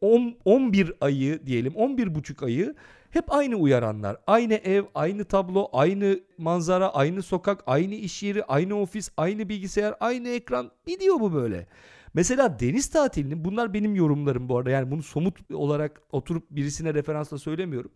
[0.00, 2.74] 10, 11 ayı diyelim 11 buçuk ayı
[3.12, 4.16] hep aynı uyaranlar.
[4.26, 9.94] Aynı ev, aynı tablo, aynı manzara, aynı sokak, aynı iş yeri, aynı ofis, aynı bilgisayar,
[10.00, 10.70] aynı ekran.
[10.86, 11.66] Gidiyor bu böyle.
[12.14, 14.70] Mesela deniz tatilinin bunlar benim yorumlarım bu arada.
[14.70, 17.90] Yani bunu somut olarak oturup birisine referansla söylemiyorum.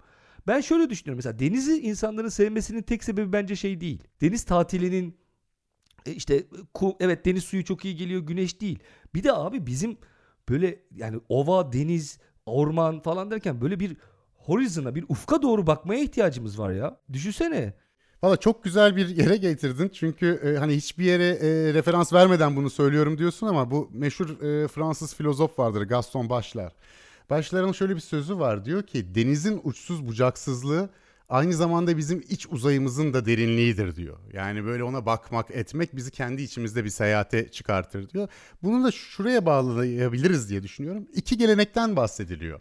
[0.46, 4.02] Ben şöyle düşünüyorum mesela denizi insanların sevmesinin tek sebebi bence şey değil.
[4.20, 5.16] Deniz tatilinin
[6.06, 6.46] e, işte
[7.00, 8.78] evet deniz suyu çok iyi geliyor güneş değil.
[9.14, 9.98] Bir de abi bizim
[10.48, 13.96] böyle yani ova, deniz, orman falan derken böyle bir
[14.46, 16.96] horizon'a bir ufka doğru bakmaya ihtiyacımız var ya.
[17.12, 17.74] Düşünsene.
[18.22, 19.88] Valla çok güzel bir yere getirdin.
[19.88, 24.68] Çünkü e, hani hiçbir yere e, referans vermeden bunu söylüyorum diyorsun ama bu meşhur e,
[24.68, 26.72] Fransız filozof vardır Gaston Bachelard.
[27.30, 30.90] Bachelard'ın şöyle bir sözü var diyor ki denizin uçsuz bucaksızlığı
[31.28, 34.18] aynı zamanda bizim iç uzayımızın da derinliğidir diyor.
[34.32, 38.28] Yani böyle ona bakmak etmek bizi kendi içimizde bir seyahate çıkartır diyor.
[38.62, 41.06] Bunu da şuraya bağlayabiliriz diye düşünüyorum.
[41.14, 42.60] İki gelenekten bahsediliyor.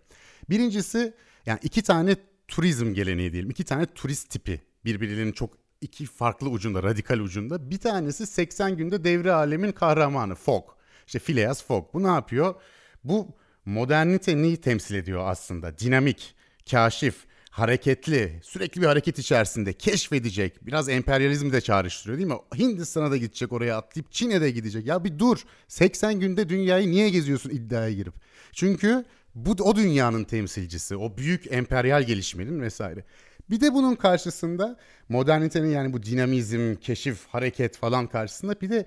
[0.49, 1.13] Birincisi
[1.45, 2.15] yani iki tane
[2.47, 3.49] turizm geleneği diyelim.
[3.49, 7.71] iki tane turist tipi birbirinin çok iki farklı ucunda, radikal ucunda.
[7.71, 10.63] Bir tanesi 80 günde devre alemin kahramanı Fogg.
[11.07, 11.93] İşte Phileas Fogg.
[11.93, 12.55] Bu ne yapıyor?
[13.03, 13.35] Bu
[13.65, 15.77] moderniteyi temsil ediyor aslında.
[15.77, 16.35] Dinamik,
[16.71, 17.15] kaşif,
[17.49, 20.65] hareketli, sürekli bir hareket içerisinde keşfedecek.
[20.65, 22.37] Biraz emperyalizmi de çağrıştırıyor değil mi?
[22.57, 24.85] Hindistan'a da gidecek oraya atlayıp Çin'e de gidecek.
[24.85, 25.39] Ya bir dur.
[25.67, 28.13] 80 günde dünyayı niye geziyorsun iddiaya girip?
[28.51, 29.05] Çünkü
[29.35, 30.95] bu o dünyanın temsilcisi.
[30.95, 33.03] O büyük emperyal gelişmenin vesaire.
[33.49, 34.77] Bir de bunun karşısında
[35.09, 38.85] modernitenin yani bu dinamizm, keşif, hareket falan karşısında bir de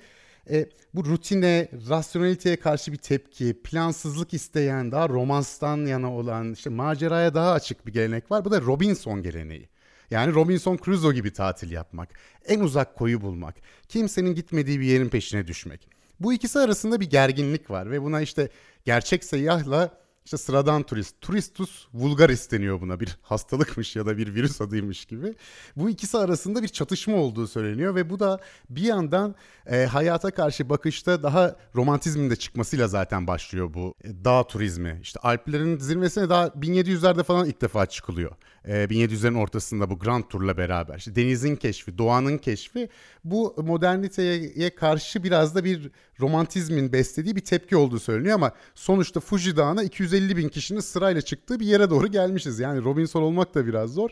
[0.50, 7.34] e, bu rutine, rasyoneliteye karşı bir tepki, plansızlık isteyen, daha romanstan yana olan, işte maceraya
[7.34, 8.44] daha açık bir gelenek var.
[8.44, 9.68] Bu da Robinson geleneği.
[10.10, 12.08] Yani Robinson Crusoe gibi tatil yapmak,
[12.46, 13.54] en uzak koyu bulmak,
[13.88, 15.88] kimsenin gitmediği bir yerin peşine düşmek.
[16.20, 18.48] Bu ikisi arasında bir gerginlik var ve buna işte
[18.84, 24.60] gerçek seyyahla işte sıradan turist, turistus vulgaris deniyor buna bir hastalıkmış ya da bir virüs
[24.60, 25.34] adıymış gibi.
[25.76, 29.34] Bu ikisi arasında bir çatışma olduğu söyleniyor ve bu da bir yandan
[29.66, 34.98] e, hayata karşı bakışta daha romantizmin de çıkmasıyla zaten başlıyor bu e, dağ turizmi.
[35.02, 38.32] İşte Alplerin zirvesine daha 1700'lerde falan ilk defa çıkılıyor.
[38.68, 40.98] E, 1700'lerin ortasında bu Grand Tour'la beraber.
[40.98, 42.88] İşte denizin keşfi, doğanın keşfi
[43.24, 45.90] bu moderniteye karşı biraz da bir
[46.20, 51.60] romantizmin beslediği bir tepki olduğu söyleniyor ama sonuçta Fuji Dağı'na 250 bin kişinin sırayla çıktığı
[51.60, 52.58] bir yere doğru gelmişiz.
[52.58, 54.10] Yani Robinson olmak da biraz zor.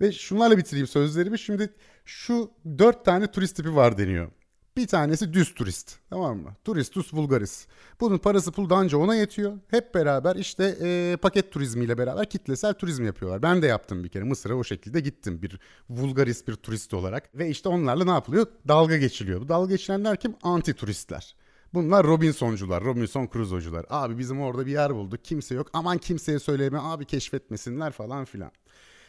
[0.00, 1.38] Ve şunlarla bitireyim sözlerimi.
[1.38, 1.70] Şimdi
[2.04, 4.30] şu dört tane turist tipi var deniyor.
[4.76, 5.96] Bir tanesi düz turist.
[6.10, 6.56] Tamam mı?
[6.64, 7.66] Turistus vulgaris.
[8.00, 9.52] Bunun parası pul danca ona yetiyor.
[9.68, 13.42] Hep beraber işte e, paket turizmiyle beraber kitlesel turizm yapıyorlar.
[13.42, 14.24] Ben de yaptım bir kere.
[14.24, 15.60] Mısır'a o şekilde gittim bir
[15.90, 17.38] vulgaris bir turist olarak.
[17.38, 18.46] Ve işte onlarla ne yapılıyor?
[18.68, 19.40] Dalga geçiliyor.
[19.40, 20.34] Bu dalga geçilenler kim?
[20.42, 21.36] Anti turistler.
[21.74, 23.86] Bunlar Robinsoncular, Robinson Crusoe'cular.
[23.90, 25.24] Abi bizim orada bir yer bulduk.
[25.24, 25.70] Kimse yok.
[25.72, 26.78] Aman kimseye söyleme.
[26.82, 28.50] Abi keşfetmesinler falan filan.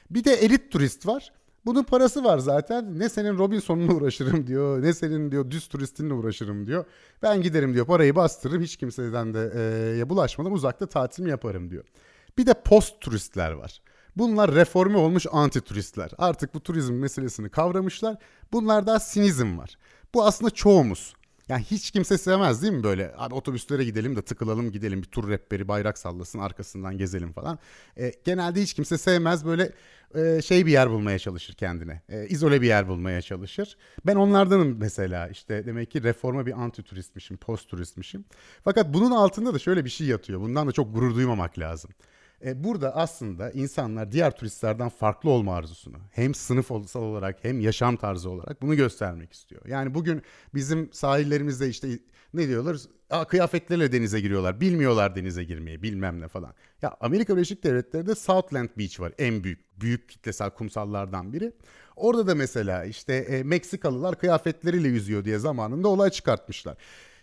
[0.09, 1.32] Bir de elit turist var.
[1.66, 2.99] Bunun parası var zaten.
[2.99, 4.82] Ne senin Robinson'unla uğraşırım diyor.
[4.82, 6.86] Ne senin diyor düz turistinle uğraşırım diyor.
[7.22, 8.62] Ben giderim diyor parayı bastırırım.
[8.64, 9.51] Hiç kimseden de
[9.99, 11.84] e, bulaşmadan uzakta tatilimi yaparım diyor.
[12.38, 13.82] Bir de post turistler var.
[14.16, 16.12] Bunlar reforme olmuş anti turistler.
[16.18, 18.18] Artık bu turizm meselesini kavramışlar.
[18.51, 19.78] Bunlarda sinizm var.
[20.14, 21.14] Bu aslında çoğumuz.
[21.50, 23.14] Yani hiç kimse sevmez değil mi böyle?
[23.18, 27.60] Abi otobüslere gidelim de tıkılalım gidelim bir tur rehberi bayrak sallasın arkasından gezelim falan.
[27.98, 29.72] E, genelde hiç kimse sevmez böyle
[30.16, 32.02] e, şey bir yer bulmaya çalışır kendine.
[32.10, 33.78] E, izole bir yer bulmaya çalışır.
[34.06, 38.26] Ben onlardanım mesela işte demek ki reforma bir anti turistmişim, post turistmişim.
[38.64, 40.41] Fakat bunun altında da şöyle bir şey yatıyor.
[40.41, 41.91] Bundan da çok gurur duymamak lazım.
[42.45, 48.29] E, burada aslında insanlar diğer turistlerden farklı olma arzusunu hem sınıfsal olarak hem yaşam tarzı
[48.29, 49.61] olarak bunu göstermek istiyor.
[49.67, 50.21] Yani bugün
[50.53, 51.88] bizim sahillerimizde işte
[52.33, 52.77] ne diyorlar?
[53.09, 54.61] Aa, kıyafetlerle denize giriyorlar.
[54.61, 56.53] Bilmiyorlar denize girmeyi bilmem ne falan.
[56.81, 59.13] Ya Amerika Birleşik Devletleri'de Southland Beach var.
[59.17, 61.51] En büyük büyük kitlesel kumsallardan biri.
[61.95, 66.77] Orada da mesela işte e, Meksikalılar kıyafetleriyle yüzüyor diye zamanında olay çıkartmışlar.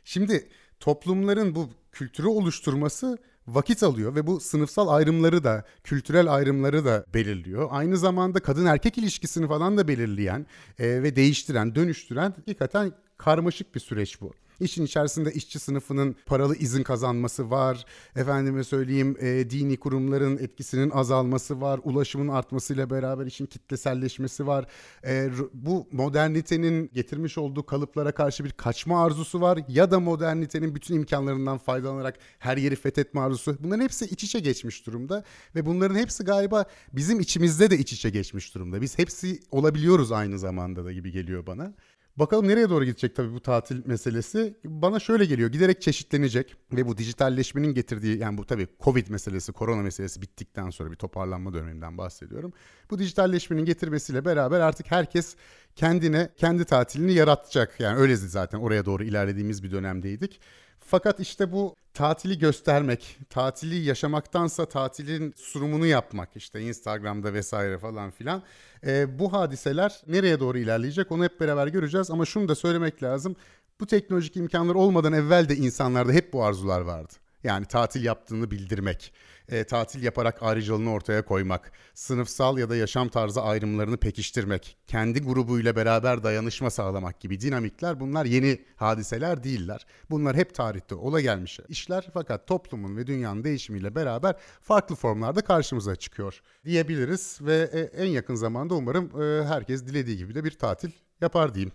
[0.04, 0.48] Şimdi
[0.80, 7.68] toplumların bu kültürü oluşturması vakit alıyor ve bu sınıfsal ayrımları da, kültürel ayrımları da belirliyor.
[7.70, 10.46] Aynı zamanda kadın erkek ilişkisini falan da belirleyen
[10.78, 14.32] e, ve değiştiren, dönüştüren hakikaten karmaşık bir süreç bu.
[14.60, 17.84] İşin içerisinde işçi sınıfının paralı izin kazanması var.
[18.16, 21.80] Efendime söyleyeyim e, dini kurumların etkisinin azalması var.
[21.84, 24.66] Ulaşımın artmasıyla beraber işin kitleselleşmesi var.
[25.06, 29.58] E, bu modernitenin getirmiş olduğu kalıplara karşı bir kaçma arzusu var.
[29.68, 33.56] Ya da modernitenin bütün imkanlarından faydalanarak her yeri fethetme arzusu.
[33.60, 35.24] Bunların hepsi iç içe geçmiş durumda.
[35.54, 38.82] Ve bunların hepsi galiba bizim içimizde de iç içe geçmiş durumda.
[38.82, 41.74] Biz hepsi olabiliyoruz aynı zamanda da gibi geliyor bana.
[42.16, 44.54] Bakalım nereye doğru gidecek tabii bu tatil meselesi.
[44.64, 49.82] Bana şöyle geliyor giderek çeşitlenecek ve bu dijitalleşmenin getirdiği yani bu tabii Covid meselesi, korona
[49.82, 52.52] meselesi bittikten sonra bir toparlanma döneminden bahsediyorum.
[52.90, 55.36] Bu dijitalleşmenin getirmesiyle beraber artık herkes
[55.76, 57.80] kendine kendi tatilini yaratacak.
[57.80, 60.40] Yani öylezi zaten oraya doğru ilerlediğimiz bir dönemdeydik.
[60.86, 68.42] Fakat işte bu tatili göstermek, tatili yaşamaktansa tatilin sunumunu yapmak işte Instagram'da vesaire falan filan.
[68.86, 73.36] E, bu hadiseler nereye doğru ilerleyecek onu hep beraber göreceğiz ama şunu da söylemek lazım.
[73.80, 77.12] Bu teknolojik imkanlar olmadan evvel de insanlarda hep bu arzular vardı.
[77.44, 79.12] Yani tatil yaptığını bildirmek,
[79.48, 85.76] e, tatil yaparak ayrıcalığını ortaya koymak, sınıfsal ya da yaşam tarzı ayrımlarını pekiştirmek, kendi grubuyla
[85.76, 89.86] beraber dayanışma sağlamak gibi dinamikler bunlar yeni hadiseler değiller.
[90.10, 95.96] Bunlar hep tarihte ola gelmiş işler fakat toplumun ve dünyanın değişimiyle beraber farklı formlarda karşımıza
[95.96, 100.90] çıkıyor diyebiliriz ve e, en yakın zamanda umarım e, herkes dilediği gibi de bir tatil
[101.20, 101.72] yapar diyeyim.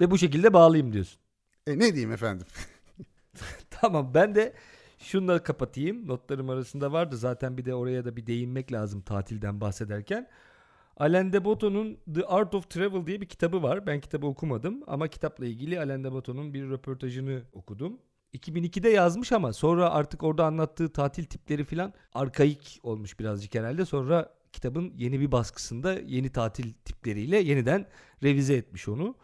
[0.00, 1.18] Ve bu şekilde bağlayayım diyorsun.
[1.66, 2.46] E, ne diyeyim efendim?
[3.70, 4.54] tamam ben de
[5.02, 6.08] şunları kapatayım.
[6.08, 10.28] Notlarım arasında vardı zaten bir de oraya da bir değinmek lazım tatilden bahsederken.
[10.96, 13.86] Alain de Botton'un The Art of Travel diye bir kitabı var.
[13.86, 17.98] Ben kitabı okumadım ama kitapla ilgili Alain de Botton'un bir röportajını okudum.
[18.34, 23.84] 2002'de yazmış ama sonra artık orada anlattığı tatil tipleri falan arkaik olmuş birazcık herhalde.
[23.84, 27.86] Sonra kitabın yeni bir baskısında yeni tatil tipleriyle yeniden
[28.22, 29.14] revize etmiş onu.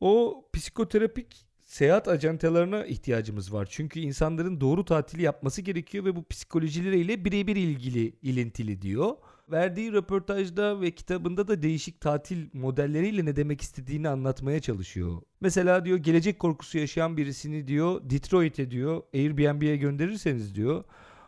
[0.00, 3.68] O psikoterapik seyahat ajantalarına ihtiyacımız var.
[3.70, 9.16] Çünkü insanların doğru tatili yapması gerekiyor ve bu psikolojileriyle birebir ilgili ilintili diyor.
[9.50, 15.22] Verdiği röportajda ve kitabında da değişik tatil modelleriyle ne demek istediğini anlatmaya çalışıyor.
[15.40, 20.84] Mesela diyor gelecek korkusu yaşayan birisini diyor Detroit'e diyor Airbnb'ye gönderirseniz diyor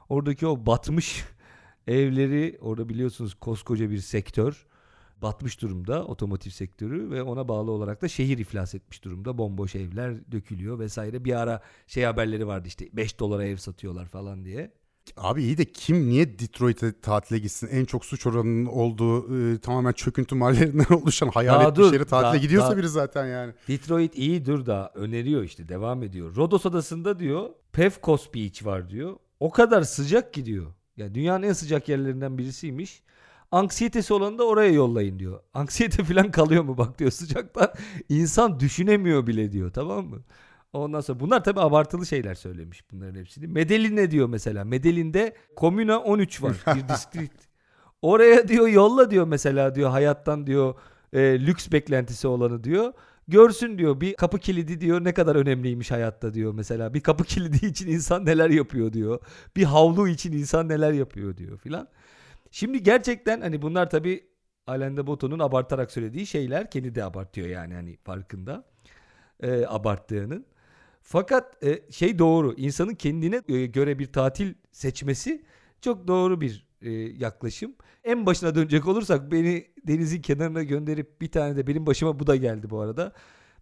[0.09, 1.25] oradaki o batmış
[1.87, 4.67] evleri orada biliyorsunuz koskoca bir sektör
[5.23, 9.39] batmış durumda otomotiv sektörü ve ona bağlı olarak da şehir iflas etmiş durumda.
[9.39, 11.25] Bomboş evler dökülüyor vesaire.
[11.25, 14.73] Bir ara şey haberleri vardı işte 5 dolara ev satıyorlar falan diye.
[15.17, 17.69] Abi iyi de kim niye Detroit'e tatile gitsin?
[17.73, 22.37] En çok suç oranının olduğu e, tamamen çöküntü mahallerinden oluşan hayalet bir şehre tatile da,
[22.37, 23.53] gidiyorsa da, biri zaten yani.
[23.69, 26.37] Detroit iyi dur da öneriyor işte devam ediyor.
[26.37, 29.17] Rodos adasında diyor Pefkos Beach var diyor.
[29.41, 30.67] O kadar sıcak gidiyor.
[30.67, 33.03] Ya yani dünyanın en sıcak yerlerinden birisiymiş.
[33.53, 35.41] Anksiyetesi olanı da oraya yollayın diyor.
[35.55, 37.75] Anksiyete falan kalıyor mu bak diyor sıcakta.
[38.09, 40.19] İnsan düşünemiyor bile diyor tamam mı?
[40.73, 43.47] Ondan sonra bunlar tabii abartılı şeyler söylemiş bunların hepsini.
[43.47, 44.65] Medellin ne diyor mesela?
[44.65, 47.49] Medellin'de Komuna 13 var bir district.
[48.03, 50.75] Oraya diyor yolla diyor mesela diyor hayattan diyor
[51.13, 52.93] e, lüks beklentisi olanı diyor.
[53.29, 56.95] Görsün diyor bir kapı kilidi diyor ne kadar önemliymiş hayatta diyor mesela.
[56.95, 59.21] Bir kapı kilidi için insan neler yapıyor diyor.
[59.57, 61.89] Bir havlu için insan neler yapıyor diyor filan.
[62.51, 64.29] Şimdi gerçekten hani bunlar tabii
[64.67, 66.71] Alain de Botton'un abartarak söylediği şeyler.
[66.71, 68.65] Kendi de abartıyor yani hani farkında
[69.41, 70.47] e, abarttığının.
[71.03, 75.43] Fakat e, şey doğru insanın kendine e, göre bir tatil seçmesi
[75.81, 77.75] çok doğru bir e, yaklaşım.
[78.05, 82.37] En başına dönecek olursak beni denizin kenarına gönderip bir tane de benim başıma bu da
[82.37, 83.13] geldi bu arada.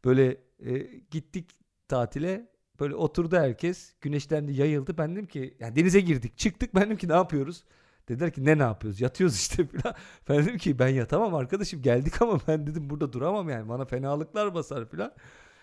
[0.05, 0.79] Böyle e,
[1.11, 1.51] gittik
[1.89, 2.49] tatile
[2.81, 4.99] böyle oturdu herkes güneşlendi yayıldı.
[4.99, 7.65] Ben dedim ki yani denize girdik çıktık ben dedim ki ne yapıyoruz?
[8.09, 9.01] Dediler ki ne ne yapıyoruz?
[9.01, 9.95] Yatıyoruz işte falan.
[10.29, 13.69] Ben dedim ki ben yatamam arkadaşım geldik ama ben dedim burada duramam yani.
[13.69, 15.13] Bana fenalıklar basar falan.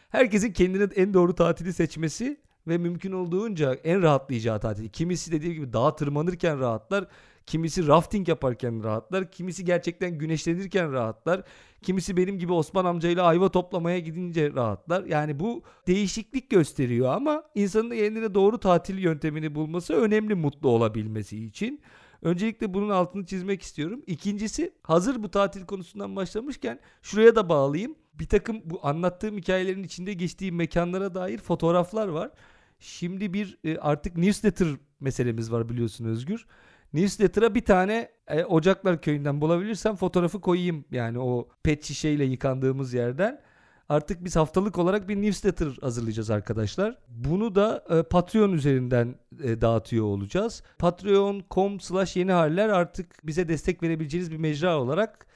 [0.09, 2.37] Herkesin kendine en doğru tatili seçmesi
[2.67, 4.89] ve mümkün olduğunca en rahatlayacağı tatil.
[4.89, 7.05] Kimisi dediğim gibi dağa tırmanırken rahatlar.
[7.45, 9.31] Kimisi rafting yaparken rahatlar.
[9.31, 11.43] Kimisi gerçekten güneşlenirken rahatlar.
[11.81, 15.03] Kimisi benim gibi Osman amcayla ayva toplamaya gidince rahatlar.
[15.03, 21.81] Yani bu değişiklik gösteriyor ama insanın kendine doğru tatil yöntemini bulması önemli mutlu olabilmesi için.
[22.23, 24.03] Öncelikle bunun altını çizmek istiyorum.
[24.07, 27.95] İkincisi hazır bu tatil konusundan başlamışken şuraya da bağlayayım.
[28.13, 32.31] Bir takım bu anlattığım hikayelerin içinde geçtiği mekanlara dair fotoğraflar var.
[32.79, 34.67] Şimdi bir e, artık newsletter
[34.99, 36.45] meselemiz var biliyorsun Özgür.
[36.93, 40.85] Newsletter'a bir tane e, Ocaklar Köyü'nden bulabilirsem fotoğrafı koyayım.
[40.91, 43.41] Yani o pet şişeyle yıkandığımız yerden.
[43.89, 46.97] Artık biz haftalık olarak bir newsletter hazırlayacağız arkadaşlar.
[47.09, 50.63] Bunu da e, Patreon üzerinden e, dağıtıyor olacağız.
[50.79, 55.27] Patreon.com slash yeni haller artık bize destek verebileceğiniz bir mecra olarak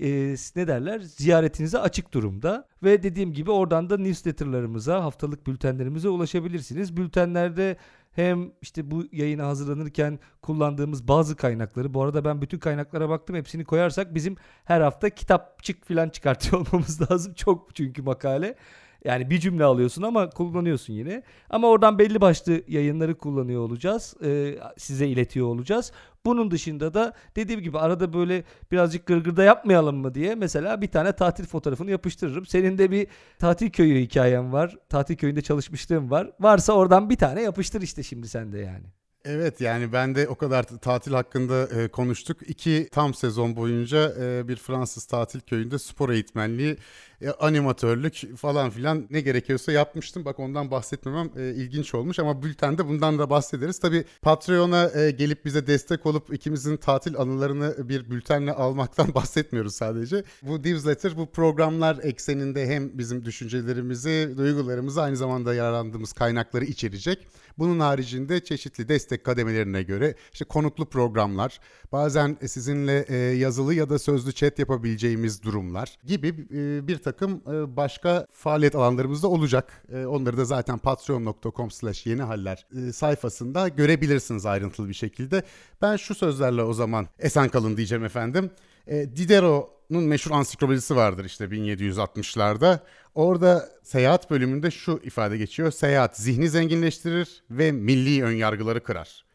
[0.00, 2.68] e, ne derler ziyaretinize açık durumda.
[2.82, 6.96] Ve dediğim gibi oradan da newsletterlarımıza haftalık bültenlerimize ulaşabilirsiniz.
[6.96, 7.76] Bültenlerde
[8.16, 13.64] hem işte bu yayına hazırlanırken kullandığımız bazı kaynakları bu arada ben bütün kaynaklara baktım hepsini
[13.64, 18.56] koyarsak bizim her hafta kitapçık falan çıkartıyor olmamız lazım çok çünkü makale
[19.04, 21.22] yani bir cümle alıyorsun ama kullanıyorsun yine.
[21.50, 24.14] Ama oradan belli başlı yayınları kullanıyor olacağız.
[24.24, 25.92] E, size iletiyor olacağız.
[26.26, 31.12] Bunun dışında da dediğim gibi arada böyle birazcık gırgırda yapmayalım mı diye mesela bir tane
[31.12, 32.46] tatil fotoğrafını yapıştırırım.
[32.46, 33.06] Senin de bir
[33.38, 34.76] tatil köyü hikayen var.
[34.88, 36.30] Tatil köyünde çalışmışlığın var.
[36.40, 38.86] Varsa oradan bir tane yapıştır işte şimdi sen de yani.
[39.28, 42.50] Evet yani ben de o kadar tatil hakkında e, konuştuk.
[42.50, 46.76] İki tam sezon boyunca e, bir Fransız tatil köyünde spor eğitmenliği
[47.20, 50.24] e, animatörlük falan filan ne gerekiyorsa yapmıştım.
[50.24, 53.78] Bak ondan bahsetmemem e, ilginç olmuş ama bültende bundan da bahsederiz.
[53.78, 60.24] Tabii Patreon'a e, gelip bize destek olup ikimizin tatil anılarını bir bültenle almaktan bahsetmiyoruz sadece.
[60.42, 67.26] Bu newsletter bu programlar ekseninde hem bizim düşüncelerimizi, duygularımızı aynı zamanda yararlandığımız kaynakları içerecek.
[67.58, 71.60] Bunun haricinde çeşitli destek kademelerine göre işte konuklu programlar,
[71.92, 77.76] bazen sizinle e, yazılı ya da sözlü chat yapabileceğimiz durumlar gibi e, bir takım e,
[77.76, 79.82] başka faaliyet alanlarımız da olacak.
[79.92, 85.42] Onları da zaten patreon.com slash yeni haller sayfasında görebilirsiniz ayrıntılı bir şekilde.
[85.82, 88.50] Ben şu sözlerle o zaman esen kalın diyeceğim efendim.
[88.88, 92.78] Diderot'un meşhur ansiklopedisi vardır işte 1760'larda.
[93.14, 95.70] Orada seyahat bölümünde şu ifade geçiyor.
[95.70, 99.26] Seyahat zihni zenginleştirir ve milli önyargıları kırar.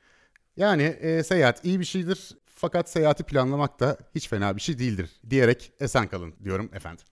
[0.57, 5.09] Yani e, seyahat iyi bir şeydir fakat seyahati planlamak da hiç fena bir şey değildir
[5.29, 7.05] diyerek esen kalın diyorum efendim.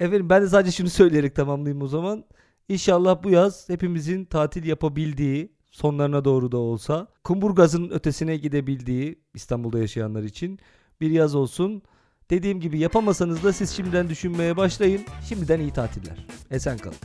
[0.00, 2.24] Efendim ben de sadece şunu söyleyerek tamamlayayım o zaman.
[2.68, 10.22] İnşallah bu yaz hepimizin tatil yapabildiği, sonlarına doğru da olsa, Kumburgaz'ın ötesine gidebildiği İstanbul'da yaşayanlar
[10.22, 10.58] için
[11.00, 11.82] bir yaz olsun.
[12.30, 15.00] Dediğim gibi yapamasanız da siz şimdiden düşünmeye başlayın.
[15.28, 16.26] Şimdiden iyi tatiller.
[16.50, 16.96] Esen kalın.